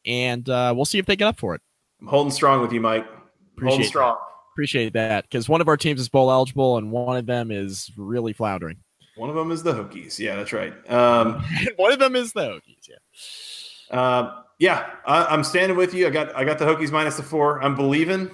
and 0.07 0.49
uh, 0.49 0.73
we'll 0.75 0.85
see 0.85 0.99
if 0.99 1.07
they 1.07 1.17
get 1.17 1.29
up 1.29 1.39
for 1.39 1.55
it. 1.55 1.61
I'm 2.01 2.07
holding 2.07 2.31
strong 2.31 2.63
with 2.63 2.73
you, 2.73 2.81
Mike. 2.81 3.07
Appreciate 3.53 3.71
holding 3.71 3.87
strong. 3.87 4.15
That. 4.15 4.53
Appreciate 4.55 4.93
that 4.95 5.25
because 5.25 5.49
one 5.49 5.61
of 5.61 5.69
our 5.69 5.77
teams 5.77 6.01
is 6.01 6.09
bowl 6.09 6.31
eligible, 6.31 6.79
and 6.79 6.91
one 6.91 7.17
of 7.17 7.27
them 7.27 7.51
is 7.51 7.91
really 7.97 8.33
floundering. 8.33 8.79
One 9.19 9.31
of 9.31 9.37
them 9.37 9.51
is 9.51 9.65
the 9.65 9.73
Hokies. 9.73 10.19
Yeah, 10.19 10.37
that's 10.37 10.53
right. 10.53 10.73
Um, 10.91 11.45
one 11.77 11.93
of 11.93 11.99
them 11.99 12.15
is 12.15 12.33
the 12.33 12.43
Hokies. 12.43 12.89
Yeah. 12.89 13.99
Uh, 13.99 14.43
yeah, 14.59 14.91
I, 15.05 15.35
am 15.35 15.43
standing 15.43 15.77
with 15.77 15.93
you. 15.93 16.07
I 16.07 16.11
got 16.11 16.35
I 16.37 16.45
got 16.45 16.59
the 16.59 16.65
Hokies 16.65 16.93
minus 16.93 17.17
the 17.17 17.23
four. 17.25 17.63
I'm 17.63 17.75
believing, 17.75 18.31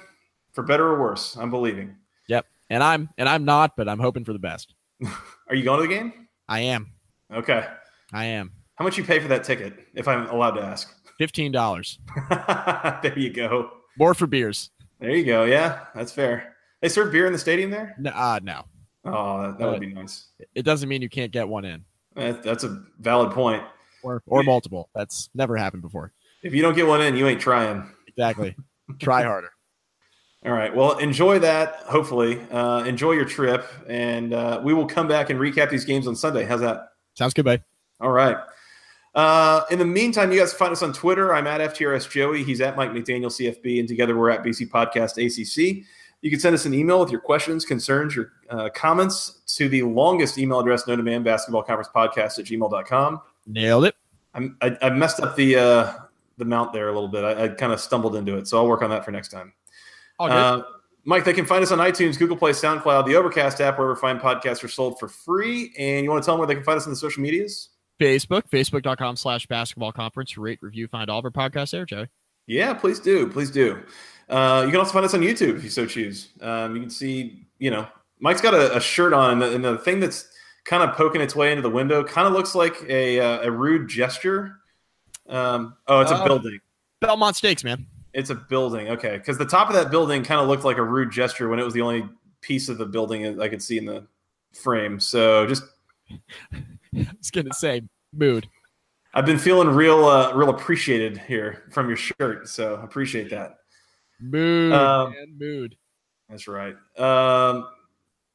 for 0.52 0.62
better 0.62 0.86
or 0.86 1.00
worse. 1.00 1.36
I'm 1.36 1.50
believing. 1.50 1.96
Yep, 2.28 2.46
and 2.68 2.82
I'm 2.82 3.08
and 3.16 3.28
I'm 3.28 3.44
not, 3.44 3.76
but 3.76 3.88
I'm 3.88 3.98
hoping 3.98 4.24
for 4.24 4.32
the 4.32 4.38
best. 4.38 4.74
Are 5.48 5.54
you 5.54 5.64
going 5.64 5.80
to 5.80 5.88
the 5.88 5.94
game? 5.94 6.28
I 6.48 6.60
am. 6.60 6.92
Okay. 7.32 7.66
I 8.12 8.26
am. 8.26 8.52
How 8.76 8.84
much 8.84 8.98
you 8.98 9.04
pay 9.04 9.20
for 9.20 9.28
that 9.28 9.44
ticket, 9.44 9.74
if 9.94 10.06
I'm 10.06 10.26
allowed 10.28 10.52
to 10.52 10.62
ask? 10.62 10.94
Fifteen 11.18 11.50
dollars. 11.50 11.98
there 12.30 13.18
you 13.18 13.30
go. 13.30 13.70
More 13.98 14.12
for 14.14 14.26
beers. 14.26 14.70
There 15.00 15.10
you 15.10 15.24
go. 15.24 15.44
Yeah, 15.44 15.84
that's 15.94 16.12
fair. 16.12 16.54
They 16.80 16.88
serve 16.88 17.12
beer 17.12 17.26
in 17.26 17.32
the 17.32 17.38
stadium 17.38 17.70
there? 17.70 17.94
No, 17.98 18.10
uh, 18.10 18.40
no. 18.42 18.64
Oh, 19.04 19.42
that, 19.42 19.58
that 19.58 19.70
would 19.70 19.80
be 19.80 19.92
nice. 19.92 20.28
It 20.54 20.62
doesn't 20.62 20.88
mean 20.88 21.02
you 21.02 21.08
can't 21.08 21.32
get 21.32 21.48
one 21.48 21.64
in. 21.64 21.84
that's 22.14 22.64
a 22.64 22.82
valid 23.00 23.32
point. 23.32 23.62
Or 24.02 24.22
or 24.26 24.42
multiple. 24.42 24.90
That's 24.94 25.30
never 25.34 25.56
happened 25.56 25.82
before. 25.82 26.12
If 26.42 26.54
you 26.54 26.60
don't 26.62 26.74
get 26.74 26.86
one 26.86 27.00
in, 27.00 27.16
you 27.16 27.26
ain't 27.26 27.40
trying. 27.40 27.88
Exactly. 28.06 28.54
Try 29.00 29.22
harder. 29.22 29.50
All 30.44 30.52
right. 30.52 30.74
Well, 30.74 30.98
enjoy 30.98 31.38
that. 31.38 31.76
Hopefully, 31.86 32.38
uh, 32.50 32.84
enjoy 32.84 33.12
your 33.12 33.24
trip, 33.24 33.66
and 33.88 34.34
uh, 34.34 34.60
we 34.62 34.74
will 34.74 34.86
come 34.86 35.08
back 35.08 35.30
and 35.30 35.40
recap 35.40 35.70
these 35.70 35.86
games 35.86 36.06
on 36.06 36.14
Sunday. 36.14 36.44
How's 36.44 36.60
that? 36.60 36.88
Sounds 37.14 37.32
good, 37.32 37.46
bye. 37.46 37.62
All 37.98 38.10
right. 38.10 38.36
Uh, 39.14 39.62
in 39.70 39.78
the 39.78 39.86
meantime, 39.86 40.32
you 40.32 40.40
guys 40.40 40.52
find 40.52 40.72
us 40.72 40.82
on 40.82 40.92
Twitter. 40.92 41.34
I'm 41.34 41.46
at 41.46 41.60
FTRS 41.72 42.10
Joey. 42.10 42.44
He's 42.44 42.60
at 42.60 42.76
Mike 42.76 42.90
McDaniel 42.90 43.26
CFB, 43.26 43.78
and 43.80 43.88
together 43.88 44.18
we're 44.18 44.30
at 44.30 44.42
BC 44.42 44.68
Podcast 44.68 45.16
ACC. 45.16 45.84
You 46.20 46.30
can 46.30 46.40
send 46.40 46.54
us 46.54 46.66
an 46.66 46.74
email 46.74 47.00
with 47.00 47.10
your 47.10 47.20
questions, 47.20 47.64
concerns, 47.64 48.14
your 48.14 48.32
uh, 48.50 48.68
comments 48.74 49.40
to 49.56 49.68
the 49.68 49.82
longest 49.82 50.38
email 50.38 50.60
address 50.60 50.86
known 50.86 50.98
to 50.98 51.02
man, 51.02 51.22
basketball 51.22 51.62
conference 51.62 51.88
podcast 51.94 52.38
at 52.38 52.46
gmail.com. 52.46 53.20
Nailed 53.46 53.86
it. 53.86 53.96
I'm, 54.34 54.56
I, 54.60 54.76
I 54.82 54.90
messed 54.90 55.20
up 55.20 55.36
the 55.36 55.56
uh, 55.56 55.92
the 56.38 56.44
mount 56.44 56.72
there 56.72 56.88
a 56.88 56.92
little 56.92 57.08
bit. 57.08 57.24
I, 57.24 57.44
I 57.44 57.48
kind 57.48 57.72
of 57.72 57.80
stumbled 57.80 58.16
into 58.16 58.36
it, 58.36 58.48
so 58.48 58.58
I'll 58.58 58.68
work 58.68 58.82
on 58.82 58.90
that 58.90 59.04
for 59.04 59.10
next 59.10 59.28
time. 59.28 59.52
Uh, 60.18 60.62
Mike, 61.04 61.24
they 61.24 61.32
can 61.32 61.44
find 61.44 61.62
us 61.62 61.70
on 61.70 61.78
iTunes, 61.78 62.18
Google 62.18 62.36
Play, 62.36 62.52
SoundCloud, 62.52 63.06
the 63.06 63.14
Overcast 63.14 63.60
app, 63.60 63.78
wherever 63.78 63.94
fine 63.94 64.18
podcasts 64.18 64.64
are 64.64 64.68
sold 64.68 64.98
for 64.98 65.08
free. 65.08 65.72
And 65.78 66.04
you 66.04 66.10
want 66.10 66.22
to 66.22 66.26
tell 66.26 66.34
them 66.34 66.40
where 66.40 66.46
they 66.46 66.54
can 66.54 66.64
find 66.64 66.78
us 66.78 66.86
on 66.86 66.90
the 66.90 66.96
social 66.96 67.22
medias? 67.22 67.70
Facebook, 68.00 68.48
facebook.com 68.50 69.16
slash 69.16 69.46
basketball 69.46 69.92
conference. 69.92 70.36
Rate, 70.38 70.58
review, 70.62 70.88
find 70.88 71.10
all 71.10 71.18
of 71.18 71.24
our 71.24 71.30
podcasts 71.30 71.72
there, 71.72 71.84
Joey. 71.84 72.08
Yeah, 72.46 72.74
please 72.74 73.00
do. 73.00 73.28
Please 73.28 73.50
do. 73.50 73.82
Uh, 74.28 74.62
you 74.64 74.70
can 74.70 74.80
also 74.80 74.92
find 74.92 75.04
us 75.04 75.14
on 75.14 75.20
YouTube 75.20 75.56
if 75.56 75.64
you 75.64 75.70
so 75.70 75.86
choose. 75.86 76.30
Um, 76.40 76.74
you 76.74 76.80
can 76.80 76.90
see, 76.90 77.46
you 77.58 77.70
know, 77.70 77.86
Mike's 78.20 78.40
got 78.40 78.54
a, 78.54 78.76
a 78.76 78.80
shirt 78.80 79.12
on, 79.12 79.32
and 79.32 79.42
the, 79.42 79.54
and 79.54 79.64
the, 79.64 79.78
thing 79.78 80.00
that's 80.00 80.28
kind 80.64 80.82
of 80.82 80.96
poking 80.96 81.20
its 81.20 81.36
way 81.36 81.50
into 81.50 81.62
the 81.62 81.70
window 81.70 82.02
kind 82.02 82.26
of 82.26 82.32
looks 82.32 82.54
like 82.54 82.82
a, 82.88 83.20
uh, 83.20 83.42
a 83.42 83.50
rude 83.50 83.88
gesture. 83.88 84.56
Um, 85.28 85.76
oh, 85.86 86.00
it's 86.00 86.10
a 86.10 86.16
uh, 86.16 86.24
building. 86.24 86.58
Belmont 87.00 87.36
Stakes, 87.36 87.64
man. 87.64 87.86
It's 88.12 88.30
a 88.30 88.34
building. 88.34 88.88
Okay, 88.88 89.16
because 89.18 89.38
the 89.38 89.44
top 89.44 89.68
of 89.68 89.74
that 89.74 89.90
building 89.90 90.22
kind 90.22 90.40
of 90.40 90.48
looked 90.48 90.64
like 90.64 90.78
a 90.78 90.82
rude 90.82 91.10
gesture 91.10 91.48
when 91.48 91.58
it 91.58 91.64
was 91.64 91.74
the 91.74 91.82
only 91.82 92.08
piece 92.40 92.68
of 92.68 92.78
the 92.78 92.86
building 92.86 93.40
I 93.40 93.48
could 93.48 93.62
see 93.62 93.78
in 93.78 93.84
the 93.84 94.06
frame. 94.54 95.00
So 95.00 95.46
just, 95.46 95.64
I 96.52 97.08
was 97.18 97.30
gonna 97.30 97.52
say 97.52 97.82
mood. 98.12 98.48
I've 99.14 99.26
been 99.26 99.38
feeling 99.38 99.68
real, 99.68 100.04
uh, 100.04 100.32
real 100.34 100.50
appreciated 100.50 101.18
here 101.18 101.64
from 101.70 101.88
your 101.88 101.96
shirt. 101.96 102.48
So 102.48 102.74
appreciate 102.76 103.30
that. 103.30 103.58
Mood, 104.20 104.72
um, 104.72 105.12
man, 105.12 105.34
mood. 105.38 105.76
That's 106.28 106.48
right. 106.48 106.74
Um, 106.98 107.68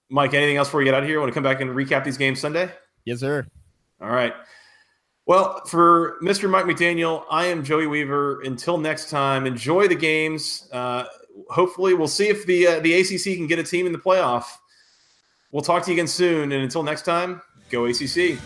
Mike, 0.10 0.34
anything 0.34 0.58
else 0.58 0.67
before 0.67 0.80
we 0.80 0.86
get 0.86 0.93
out 0.93 1.04
of 1.04 1.10
here? 1.10 1.19
Want 1.19 1.30
to 1.30 1.34
come 1.34 1.43
back 1.43 1.62
and 1.62 1.72
recap 1.72 2.04
these 2.04 2.17
games 2.17 2.39
Sunday? 2.39 2.72
Yes, 3.06 3.19
sir. 3.19 3.45
All 4.02 4.10
right. 4.10 4.34
Well, 5.26 5.63
for 5.65 6.17
Mr. 6.24 6.50
Mike 6.50 6.65
McDaniel, 6.65 7.24
I 7.30 7.45
am 7.45 7.63
Joey 7.63 7.86
Weaver. 7.86 8.41
Until 8.41 8.80
next 8.80 9.12
time, 9.12 9.45
enjoy 9.45 9.88
the 9.88 9.95
games. 9.95 10.67
Uh, 10.74 11.06
hopefully, 11.50 11.93
we'll 11.93 12.08
see 12.08 12.30
if 12.30 12.45
the 12.48 12.65
uh, 12.65 12.80
the 12.80 12.93
ACC 12.93 13.36
can 13.38 13.45
get 13.45 13.60
a 13.60 13.63
team 13.63 13.86
in 13.86 13.91
the 13.91 14.00
playoff. 14.00 14.45
We'll 15.52 15.62
talk 15.62 15.84
to 15.84 15.91
you 15.91 15.95
again 15.95 16.08
soon. 16.08 16.52
And 16.52 16.63
until 16.63 16.82
next 16.82 17.04
time, 17.04 17.41
go 17.69 17.86
ACC. 17.86 18.39